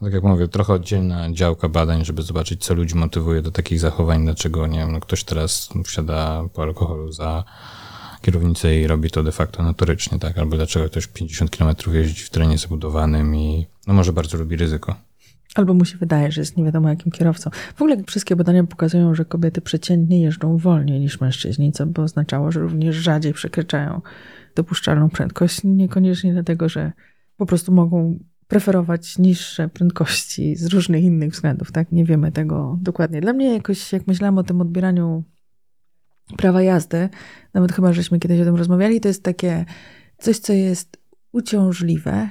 tak 0.00 0.12
jak 0.12 0.22
mówię, 0.22 0.48
trochę 0.48 0.72
oddzielna 0.72 1.32
działka 1.32 1.68
badań, 1.68 2.04
żeby 2.04 2.22
zobaczyć, 2.22 2.64
co 2.64 2.74
ludzi 2.74 2.94
motywuje 2.94 3.42
do 3.42 3.50
takich 3.50 3.80
zachowań, 3.80 4.24
dlaczego, 4.24 4.66
nie 4.66 4.78
wiem, 4.78 4.92
no 4.92 5.00
ktoś 5.00 5.24
teraz 5.24 5.68
wsiada 5.84 6.44
po 6.54 6.62
alkoholu 6.62 7.12
za 7.12 7.44
kierownicę 8.22 8.76
i 8.76 8.86
robi 8.86 9.10
to 9.10 9.22
de 9.22 9.32
facto 9.32 9.62
notorycznie, 9.62 10.18
tak? 10.18 10.38
Albo 10.38 10.56
dlaczego 10.56 10.86
ktoś 10.86 11.06
50 11.06 11.56
km 11.56 11.74
jeździ 11.92 12.24
w 12.24 12.30
terenie 12.30 12.58
zabudowanym 12.58 13.36
i 13.36 13.66
no 13.86 13.94
może 13.94 14.12
bardzo 14.12 14.38
lubi 14.38 14.56
ryzyko. 14.56 15.07
Albo 15.54 15.74
mu 15.74 15.84
się 15.84 15.98
wydaje, 15.98 16.32
że 16.32 16.40
jest 16.40 16.56
nie 16.56 16.64
wiadomo 16.64 16.88
jakim 16.88 17.12
kierowcą. 17.12 17.50
W 17.74 17.82
ogóle 17.82 18.02
wszystkie 18.06 18.36
badania 18.36 18.64
pokazują, 18.64 19.14
że 19.14 19.24
kobiety 19.24 19.60
przeciętnie 19.60 20.22
jeżdżą 20.22 20.56
wolniej 20.56 21.00
niż 21.00 21.20
mężczyźni, 21.20 21.72
co 21.72 21.86
by 21.86 22.02
oznaczało, 22.02 22.52
że 22.52 22.60
również 22.60 22.96
rzadziej 22.96 23.32
przekraczają 23.32 24.00
dopuszczalną 24.54 25.08
prędkość. 25.10 25.60
Niekoniecznie 25.64 26.32
dlatego, 26.32 26.68
że 26.68 26.92
po 27.36 27.46
prostu 27.46 27.72
mogą 27.72 28.18
preferować 28.48 29.18
niższe 29.18 29.68
prędkości 29.68 30.56
z 30.56 30.66
różnych 30.66 31.02
innych 31.04 31.32
względów, 31.32 31.72
tak? 31.72 31.92
Nie 31.92 32.04
wiemy 32.04 32.32
tego 32.32 32.78
dokładnie. 32.80 33.20
Dla 33.20 33.32
mnie 33.32 33.54
jakoś, 33.54 33.92
jak 33.92 34.06
myślałam 34.06 34.38
o 34.38 34.42
tym 34.42 34.60
odbieraniu 34.60 35.24
prawa 36.36 36.62
jazdy, 36.62 37.08
nawet 37.54 37.72
chyba 37.72 37.92
żeśmy 37.92 38.18
kiedyś 38.18 38.40
o 38.40 38.44
tym 38.44 38.56
rozmawiali, 38.56 39.00
to 39.00 39.08
jest 39.08 39.22
takie 39.22 39.64
coś, 40.18 40.38
co 40.38 40.52
jest 40.52 40.96
uciążliwe, 41.32 42.30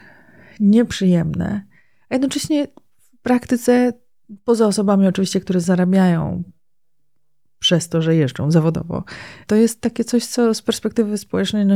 nieprzyjemne, 0.60 1.66
a 2.10 2.16
jednocześnie 2.16 2.68
praktyce, 3.28 3.94
poza 4.44 4.68
osobami 4.68 5.08
oczywiście, 5.08 5.40
które 5.40 5.60
zarabiają 5.60 6.44
przez 7.60 7.90
to, 7.90 8.02
że 8.02 8.16
jeżdżą 8.16 8.52
zawodowo, 8.52 9.04
to 9.48 9.56
jest 9.56 9.82
takie 9.82 10.04
coś, 10.04 10.26
co 10.26 10.54
z 10.54 10.62
perspektywy 10.62 11.18
społecznej 11.18 11.66
no, 11.66 11.76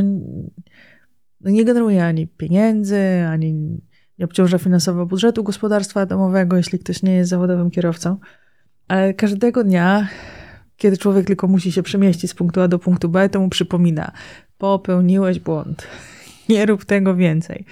no 1.42 1.52
nie 1.52 1.66
generuje 1.66 2.06
ani 2.06 2.28
pieniędzy, 2.28 3.26
ani 3.30 3.82
nie 4.20 4.26
obciąża 4.26 4.58
finansowo 4.58 5.06
budżetu 5.06 5.44
gospodarstwa 5.44 6.06
domowego, 6.06 6.58
jeśli 6.58 6.80
ktoś 6.80 7.04
nie 7.04 7.14
jest 7.16 7.30
zawodowym 7.30 7.72
kierowcą. 7.72 8.18
Ale 8.88 9.14
każdego 9.14 9.64
dnia, 9.64 10.08
kiedy 10.78 10.98
człowiek 10.98 11.28
tylko 11.28 11.48
musi 11.48 11.72
się 11.72 11.84
przemieścić 11.84 12.32
z 12.32 12.34
punktu 12.34 12.62
A 12.62 12.68
do 12.68 12.80
punktu 12.80 13.10
B, 13.10 13.30
to 13.30 13.40
mu 13.40 13.50
przypomina: 13.50 14.12
popełniłeś 14.58 15.40
błąd, 15.40 15.88
nie 16.52 16.66
rób 16.66 16.86
tego 16.86 17.16
więcej. 17.16 17.66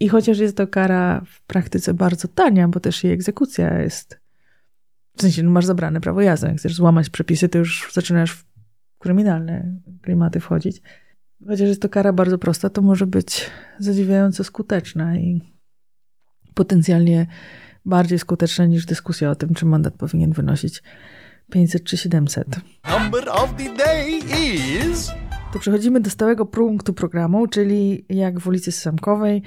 I 0.00 0.08
chociaż 0.08 0.38
jest 0.38 0.56
to 0.56 0.66
kara 0.66 1.22
w 1.26 1.42
praktyce 1.42 1.94
bardzo 1.94 2.28
tania, 2.28 2.68
bo 2.68 2.80
też 2.80 3.04
jej 3.04 3.12
egzekucja 3.12 3.80
jest. 3.80 4.20
W 5.16 5.22
sensie, 5.22 5.42
no 5.42 5.50
masz 5.50 5.64
zabrane 5.64 6.00
prawo 6.00 6.20
jazdy. 6.20 6.46
Jak 6.46 6.56
chcesz 6.56 6.74
złamać 6.74 7.10
przepisy, 7.10 7.48
to 7.48 7.58
już 7.58 7.90
zaczynasz 7.92 8.32
w 8.32 8.44
kryminalne 8.98 9.76
klimaty 10.02 10.40
wchodzić. 10.40 10.82
Chociaż 11.46 11.68
jest 11.68 11.82
to 11.82 11.88
kara 11.88 12.12
bardzo 12.12 12.38
prosta, 12.38 12.70
to 12.70 12.82
może 12.82 13.06
być 13.06 13.50
zadziwiająco 13.78 14.44
skuteczna 14.44 15.16
i 15.16 15.40
potencjalnie 16.54 17.26
bardziej 17.84 18.18
skuteczna 18.18 18.66
niż 18.66 18.86
dyskusja 18.86 19.30
o 19.30 19.34
tym, 19.34 19.54
czy 19.54 19.66
mandat 19.66 19.94
powinien 19.94 20.32
wynosić 20.32 20.82
500 21.50 21.84
czy 21.84 21.96
700. 21.96 22.46
Number 23.00 23.28
of 23.28 23.54
the 23.56 23.76
day 23.76 24.18
is... 24.90 25.10
To 25.56 25.60
przechodzimy 25.60 26.00
do 26.00 26.10
stałego 26.10 26.46
punktu 26.46 26.94
programu, 26.94 27.46
czyli 27.46 28.04
jak 28.08 28.40
w 28.40 28.46
ulicy 28.46 28.72
Samkowej. 28.72 29.42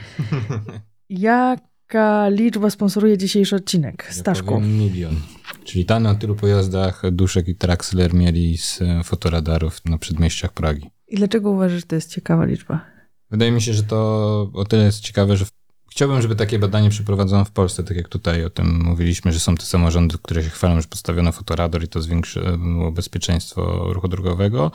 Jaka 1.10 2.30
liczba 2.30 2.69
sponsoruje 2.69 3.17
dzisiejszy 3.17 3.56
odcinek? 3.56 4.08
Staszku. 4.12 4.54
Ja 4.54 4.60
milion. 4.60 5.15
Czyli 5.63 5.86
ta 5.86 6.00
na 6.00 6.15
tylu 6.15 6.36
pojazdach 6.36 7.02
Duszek 7.12 7.48
i 7.48 7.56
Traxler 7.56 8.13
mieli 8.13 8.58
z 8.58 8.80
fotoradarów 9.04 9.86
na 9.86 9.98
przedmieściach 9.98 10.54
Pragi. 10.54 10.89
I 11.08 11.15
dlaczego 11.15 11.52
uważasz, 11.52 11.80
że 11.80 11.86
to 11.86 11.95
jest 11.95 12.12
ciekawa 12.12 12.45
liczba? 12.45 12.86
Wydaje 13.32 13.52
mi 13.52 13.62
się, 13.62 13.74
że 13.74 13.84
to 13.84 14.52
o 14.54 14.65
tyle 14.65 14.84
jest 14.84 15.00
ciekawe, 15.00 15.38
że 15.38 15.45
chciałbym, 15.91 16.22
żeby 16.22 16.36
takie 16.36 16.60
badanie 16.60 16.89
przeprowadzono 16.89 17.45
w 17.45 17.52
Polsce, 17.52 17.84
tak 17.84 17.98
jak 17.98 18.08
tutaj 18.08 18.45
o 18.45 18.50
tym 18.50 18.84
mówiliśmy, 18.84 19.32
że 19.32 19.39
są 19.39 19.56
te 19.56 19.65
samorządy, 19.65 20.17
które 20.22 20.43
się 20.43 20.50
chwalą, 20.50 20.82
że 20.82 20.88
postawiono 20.88 21.32
fotoradar 21.32 21.84
i 21.84 21.88
to 21.88 22.02
zwiększyło 22.02 22.91
bezpieczeństwo 22.91 23.93
ruchu 23.93 24.08
drogowego, 24.08 24.72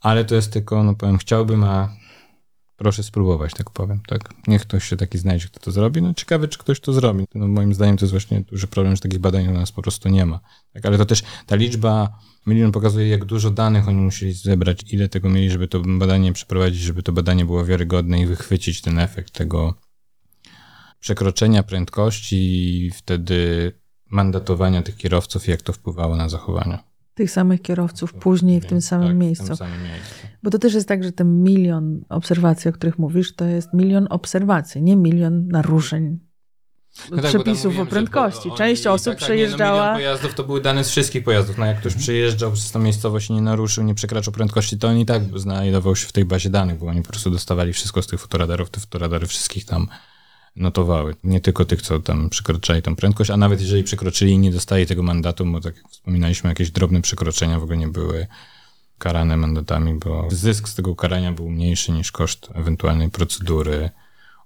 ale 0.00 0.24
to 0.24 0.34
jest 0.34 0.52
tylko, 0.52 0.84
no 0.84 0.94
powiem, 0.94 1.18
chciałbym, 1.18 1.64
a 1.64 1.96
proszę 2.76 3.02
spróbować, 3.02 3.52
tak 3.54 3.70
powiem, 3.70 4.00
tak? 4.06 4.34
Niech 4.46 4.62
ktoś 4.62 4.84
się 4.84 4.96
taki 4.96 5.18
znajdzie, 5.18 5.46
kto 5.46 5.60
to 5.60 5.70
zrobi. 5.70 6.02
No 6.02 6.14
ciekawe, 6.14 6.48
czy 6.48 6.58
ktoś 6.58 6.80
to 6.80 6.92
zrobi. 6.92 7.24
No, 7.34 7.48
moim 7.48 7.74
zdaniem 7.74 7.96
to 7.96 8.04
jest 8.04 8.12
właśnie 8.12 8.40
duży 8.40 8.66
problem, 8.66 8.96
że 8.96 9.02
takich 9.02 9.18
badań 9.18 9.48
u 9.48 9.52
nas 9.52 9.72
po 9.72 9.82
prostu 9.82 10.08
nie 10.08 10.26
ma. 10.26 10.40
Tak? 10.72 10.86
Ale 10.86 10.98
to 10.98 11.06
też 11.06 11.22
ta 11.46 11.56
liczba 11.56 12.18
milion 12.46 12.72
pokazuje, 12.72 13.08
jak 13.08 13.24
dużo 13.24 13.50
danych 13.50 13.88
oni 13.88 14.00
musieli 14.00 14.32
zebrać, 14.32 14.92
ile 14.92 15.08
tego 15.08 15.30
mieli, 15.30 15.50
żeby 15.50 15.68
to 15.68 15.80
badanie 15.80 16.32
przeprowadzić, 16.32 16.80
żeby 16.80 17.02
to 17.02 17.12
badanie 17.12 17.44
było 17.44 17.64
wiarygodne 17.64 18.20
i 18.20 18.26
wychwycić 18.26 18.80
ten 18.80 18.98
efekt 18.98 19.32
tego 19.32 19.74
przekroczenia 21.00 21.62
prędkości 21.62 22.36
i 22.36 22.90
wtedy 22.90 23.72
mandatowania 24.10 24.82
tych 24.82 24.96
kierowców, 24.96 25.48
jak 25.48 25.62
to 25.62 25.72
wpływało 25.72 26.16
na 26.16 26.28
zachowania 26.28 26.89
tych 27.20 27.30
samych 27.30 27.62
kierowców 27.62 28.14
później 28.14 28.60
w 28.60 28.66
tym 28.66 28.80
samym 28.80 29.08
tak, 29.08 29.16
miejscu. 29.16 29.44
W 29.44 29.48
tym 29.48 29.56
samym 29.56 29.82
miejscu. 29.82 30.14
Bo 30.42 30.50
to 30.50 30.58
też 30.58 30.74
jest 30.74 30.88
tak, 30.88 31.04
że 31.04 31.12
ten 31.12 31.42
milion 31.42 32.04
obserwacji, 32.08 32.68
o 32.68 32.72
których 32.72 32.98
mówisz, 32.98 33.34
to 33.34 33.44
jest 33.44 33.74
milion 33.74 34.06
obserwacji, 34.10 34.82
nie 34.82 34.96
milion 34.96 35.48
naruszeń 35.48 36.18
no 37.10 37.16
tak, 37.16 37.26
przepisów 37.26 37.78
o 37.78 37.86
prędkości. 37.86 38.50
Część 38.56 38.86
osób 38.86 39.14
tak, 39.14 39.16
przejeżdżała. 39.16 39.80
Tak, 39.80 39.86
nie, 39.86 40.04
no 40.04 40.10
pojazdów 40.10 40.34
to 40.34 40.44
były 40.44 40.60
dane 40.60 40.84
z 40.84 40.90
wszystkich 40.90 41.24
pojazdów. 41.24 41.58
No 41.58 41.66
jak 41.66 41.80
ktoś 41.80 41.94
przejeżdżał 41.94 42.52
przez 42.52 42.72
tą 42.72 42.78
miejscowość 42.78 43.30
i 43.30 43.32
nie 43.32 43.42
naruszył, 43.42 43.84
nie 43.84 43.94
przekraczał 43.94 44.34
prędkości, 44.34 44.78
to 44.78 44.88
on 44.88 44.98
i 44.98 45.06
tak 45.06 45.22
znajdował 45.38 45.96
się 45.96 46.08
w 46.08 46.12
tej 46.12 46.24
bazie 46.24 46.50
danych, 46.50 46.78
bo 46.78 46.86
oni 46.86 47.02
po 47.02 47.08
prostu 47.08 47.30
dostawali 47.30 47.72
wszystko 47.72 48.02
z 48.02 48.06
tych 48.06 48.20
fotoradarów, 48.20 48.70
te 48.70 48.80
fotoradary 48.80 49.26
wszystkich 49.26 49.64
tam 49.64 49.88
notowały. 50.56 51.14
Nie 51.24 51.40
tylko 51.40 51.64
tych, 51.64 51.82
co 51.82 52.00
tam 52.00 52.30
przekroczali 52.30 52.82
tą 52.82 52.96
prędkość, 52.96 53.30
a 53.30 53.36
nawet 53.36 53.60
jeżeli 53.60 53.84
przekroczyli 53.84 54.32
i 54.32 54.38
nie 54.38 54.52
dostali 54.52 54.86
tego 54.86 55.02
mandatu, 55.02 55.46
bo 55.46 55.60
tak 55.60 55.76
jak 55.76 55.88
wspominaliśmy, 55.88 56.50
jakieś 56.50 56.70
drobne 56.70 57.02
przekroczenia 57.02 57.60
w 57.60 57.62
ogóle 57.62 57.78
nie 57.78 57.88
były 57.88 58.26
karane 58.98 59.36
mandatami, 59.36 59.98
bo 59.98 60.28
zysk 60.30 60.68
z 60.68 60.74
tego 60.74 60.96
karania 60.96 61.32
był 61.32 61.50
mniejszy 61.50 61.92
niż 61.92 62.12
koszt 62.12 62.48
ewentualnej 62.54 63.10
procedury 63.10 63.90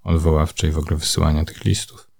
odwoławczej, 0.03 0.71
w 0.71 0.79
ogóle 0.79 0.97
wysyłania 0.97 1.45
tych 1.45 1.64
listów. 1.64 2.11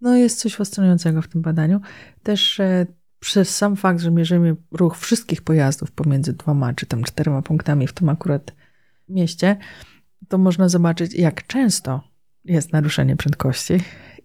No 0.00 0.16
jest 0.16 0.40
coś 0.40 0.54
fascynującego 0.54 1.22
w 1.22 1.28
tym 1.28 1.42
badaniu. 1.42 1.80
Też 2.22 2.60
e, 2.60 2.86
przez 3.20 3.56
sam 3.56 3.76
fakt, 3.76 4.00
że 4.00 4.10
mierzymy 4.10 4.56
ruch 4.72 4.98
wszystkich 4.98 5.42
pojazdów 5.42 5.90
pomiędzy 5.90 6.32
dwoma 6.32 6.74
czy 6.74 6.86
tam 6.86 7.04
czterema 7.04 7.42
punktami 7.42 7.86
w 7.86 7.92
tym 7.92 8.08
akurat 8.08 8.52
mieście, 9.08 9.56
to 10.28 10.38
można 10.38 10.68
zobaczyć, 10.68 11.14
jak 11.14 11.46
często 11.46 12.11
jest 12.44 12.72
naruszenie 12.72 13.16
prędkości 13.16 13.74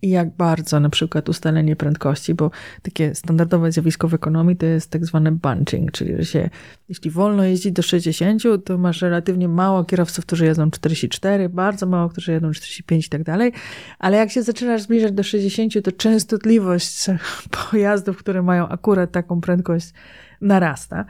i 0.02 0.10
jak 0.10 0.36
bardzo 0.36 0.80
na 0.80 0.90
przykład 0.90 1.30
ustalenie 1.30 1.76
prędkości, 1.76 2.34
bo 2.34 2.52
takie 2.82 3.16
standardowe 3.16 3.72
zjawisko 3.72 4.08
w 4.08 4.14
ekonomii 4.14 4.56
to 4.58 4.66
jest 4.66 4.92
tak 4.92 5.06
zwany 5.06 5.32
bunching, 5.32 5.92
czyli 5.92 6.16
że 6.18 6.26
się, 6.26 6.50
jeśli 6.90 7.12
wolno 7.12 7.44
jeździć 7.44 7.72
do 7.72 7.82
60, 7.82 8.44
to 8.66 8.78
masz 8.78 9.02
relatywnie 9.02 9.48
mało 9.48 9.84
kierowców, 9.84 10.26
którzy 10.26 10.46
jedzą 10.46 10.72
44, 10.72 11.50
bardzo 11.50 11.86
mało, 11.86 12.10
którzy 12.10 12.32
jedą 12.32 12.52
45 12.52 13.06
i 13.06 13.10
tak 13.10 13.24
dalej, 13.24 13.52
ale 14.00 14.18
jak 14.18 14.32
się 14.32 14.44
zaczynasz 14.44 14.82
zbliżać 14.82 15.12
do 15.12 15.24
60, 15.24 15.74
to 15.84 15.92
częstotliwość 15.92 17.06
pojazdów, 17.72 18.18
które 18.18 18.42
mają 18.42 18.68
akurat 18.68 19.12
taką 19.12 19.42
prędkość 19.42 19.94
narasta. 20.42 21.06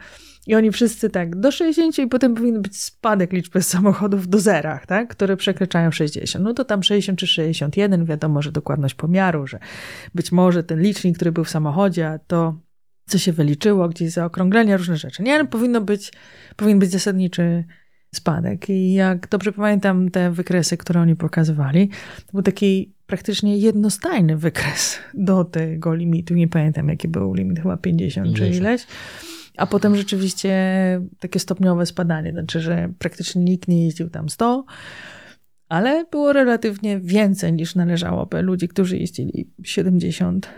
I 0.48 0.54
oni 0.54 0.70
wszyscy 0.70 1.10
tak 1.10 1.36
do 1.36 1.50
60 1.50 1.98
i 1.98 2.06
potem 2.06 2.34
powinien 2.34 2.62
być 2.62 2.76
spadek 2.76 3.32
liczby 3.32 3.62
samochodów 3.62 4.28
do 4.28 4.40
zerach, 4.40 4.86
tak, 4.86 5.08
które 5.08 5.36
przekraczają 5.36 5.90
60. 5.90 6.44
No 6.44 6.54
to 6.54 6.64
tam 6.64 6.82
60 6.82 7.18
czy 7.18 7.26
61, 7.26 8.04
wiadomo, 8.04 8.42
że 8.42 8.52
dokładność 8.52 8.94
pomiaru, 8.94 9.46
że 9.46 9.58
być 10.14 10.32
może 10.32 10.62
ten 10.64 10.80
licznik, 10.80 11.16
który 11.16 11.32
był 11.32 11.44
w 11.44 11.50
samochodzie, 11.50 12.18
to 12.26 12.60
co 13.06 13.18
się 13.18 13.32
wyliczyło, 13.32 13.88
gdzieś 13.88 14.10
zaokrąglenia, 14.10 14.76
różne 14.76 14.96
rzeczy. 14.96 15.22
Nie, 15.22 15.34
ale 15.34 15.44
powinno 15.44 15.80
być, 15.80 16.12
powinien 16.56 16.78
być 16.78 16.90
zasadniczy 16.90 17.64
spadek. 18.14 18.70
I 18.70 18.92
jak 18.92 19.28
dobrze 19.28 19.52
pamiętam 19.52 20.10
te 20.10 20.30
wykresy, 20.30 20.76
które 20.76 21.00
oni 21.00 21.16
pokazywali, 21.16 21.88
to 22.26 22.32
był 22.32 22.42
taki 22.42 22.94
praktycznie 23.06 23.58
jednostajny 23.58 24.36
wykres 24.36 24.98
do 25.14 25.44
tego 25.44 25.94
limitu. 25.94 26.34
Nie 26.34 26.48
pamiętam, 26.48 26.88
jaki 26.88 27.08
był 27.08 27.34
limit, 27.34 27.60
chyba 27.60 27.76
50, 27.76 28.26
50. 28.26 28.36
czy 28.36 28.58
ileś. 28.58 28.86
A 29.58 29.66
potem 29.66 29.96
rzeczywiście 29.96 30.50
takie 31.20 31.38
stopniowe 31.38 31.86
spadanie, 31.86 32.32
znaczy, 32.32 32.60
że 32.60 32.92
praktycznie 32.98 33.44
nikt 33.44 33.68
nie 33.68 33.84
jeździł 33.84 34.10
tam 34.10 34.28
100, 34.28 34.64
ale 35.68 36.04
było 36.10 36.32
relatywnie 36.32 37.00
więcej 37.00 37.52
niż 37.52 37.74
należałoby 37.74 38.42
ludzi, 38.42 38.68
którzy 38.68 38.96
jeździli 38.96 39.50
70 39.62 40.48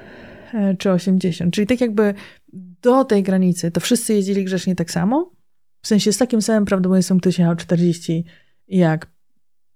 e, 0.54 0.76
czy 0.76 0.90
80. 0.90 1.54
Czyli 1.54 1.66
tak 1.66 1.80
jakby 1.80 2.14
do 2.82 3.04
tej 3.04 3.22
granicy 3.22 3.70
to 3.70 3.80
wszyscy 3.80 4.14
jeździli 4.14 4.44
grzecznie 4.44 4.74
tak 4.74 4.90
samo, 4.90 5.32
w 5.82 5.88
sensie 5.88 6.12
z 6.12 6.18
takim 6.18 6.42
samym 6.42 6.64
prawdopodobieństwem 6.64 7.20
ktoś 7.20 7.38
jechał 7.38 7.56
40 7.56 8.24
jak 8.68 9.06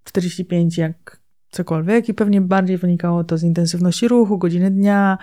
45 0.04 0.78
jak 0.78 1.20
cokolwiek 1.50 2.08
i 2.08 2.14
pewnie 2.14 2.40
bardziej 2.40 2.78
wynikało 2.78 3.24
to 3.24 3.38
z 3.38 3.42
intensywności 3.42 4.08
ruchu, 4.08 4.38
godziny 4.38 4.70
dnia, 4.70 5.18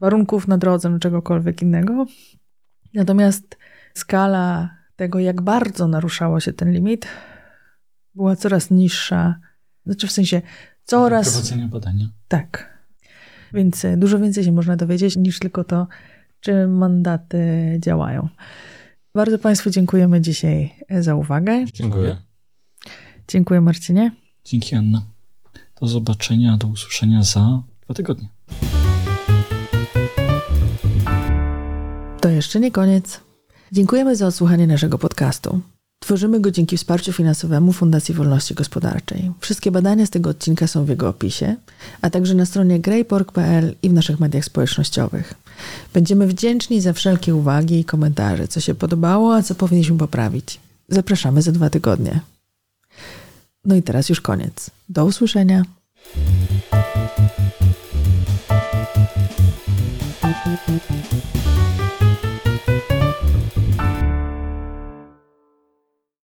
warunków 0.00 0.48
na 0.48 0.58
drodze, 0.58 0.90
no 0.90 0.98
czegokolwiek 0.98 1.62
innego. 1.62 2.06
Natomiast 2.94 3.56
skala 3.94 4.70
tego, 4.96 5.18
jak 5.18 5.42
bardzo 5.42 5.88
naruszało 5.88 6.40
się 6.40 6.52
ten 6.52 6.72
limit, 6.72 7.06
była 8.14 8.36
coraz 8.36 8.70
niższa. 8.70 9.40
Znaczy 9.86 10.06
w 10.06 10.12
sensie 10.12 10.42
coraz. 10.84 11.32
Prowadzenia 11.32 11.68
badania. 11.68 12.08
Tak. 12.28 12.78
Więc 13.54 13.84
e, 13.84 13.96
dużo 13.96 14.18
więcej 14.18 14.44
się 14.44 14.52
można 14.52 14.76
dowiedzieć 14.76 15.16
niż 15.16 15.38
tylko 15.38 15.64
to, 15.64 15.86
czy 16.40 16.66
mandaty 16.66 17.38
działają. 17.80 18.28
Bardzo 19.14 19.38
Państwu 19.38 19.70
dziękujemy 19.70 20.20
dzisiaj 20.20 20.74
e, 20.88 21.02
za 21.02 21.14
uwagę. 21.14 21.64
Dziękuję. 21.72 22.16
Dziękuję 23.28 23.60
Marcinie. 23.60 24.12
Dzięki 24.44 24.74
Anna. 24.74 25.02
Do 25.80 25.86
zobaczenia, 25.86 26.56
do 26.56 26.66
usłyszenia 26.66 27.22
za 27.22 27.62
dwa 27.84 27.94
tygodnie. 27.94 28.28
To 32.28 32.32
jeszcze 32.32 32.60
nie 32.60 32.70
koniec. 32.70 33.20
Dziękujemy 33.72 34.16
za 34.16 34.26
odsłuchanie 34.26 34.66
naszego 34.66 34.98
podcastu. 34.98 35.60
Tworzymy 35.98 36.40
go 36.40 36.50
dzięki 36.50 36.76
wsparciu 36.76 37.12
finansowemu 37.12 37.72
Fundacji 37.72 38.14
Wolności 38.14 38.54
Gospodarczej. 38.54 39.32
Wszystkie 39.40 39.70
badania 39.70 40.06
z 40.06 40.10
tego 40.10 40.30
odcinka 40.30 40.66
są 40.66 40.84
w 40.84 40.88
jego 40.88 41.08
opisie, 41.08 41.56
a 42.02 42.10
także 42.10 42.34
na 42.34 42.46
stronie 42.46 42.80
greypork.pl 42.80 43.74
i 43.82 43.88
w 43.88 43.92
naszych 43.92 44.20
mediach 44.20 44.44
społecznościowych. 44.44 45.34
Będziemy 45.94 46.26
wdzięczni 46.26 46.80
za 46.80 46.92
wszelkie 46.92 47.34
uwagi 47.34 47.80
i 47.80 47.84
komentarze, 47.84 48.48
co 48.48 48.60
się 48.60 48.74
podobało, 48.74 49.34
a 49.34 49.42
co 49.42 49.54
powinniśmy 49.54 49.98
poprawić. 49.98 50.60
Zapraszamy 50.88 51.42
za 51.42 51.52
dwa 51.52 51.70
tygodnie. 51.70 52.20
No 53.64 53.74
i 53.74 53.82
teraz 53.82 54.08
już 54.08 54.20
koniec. 54.20 54.70
Do 54.88 55.04
usłyszenia. 55.04 55.62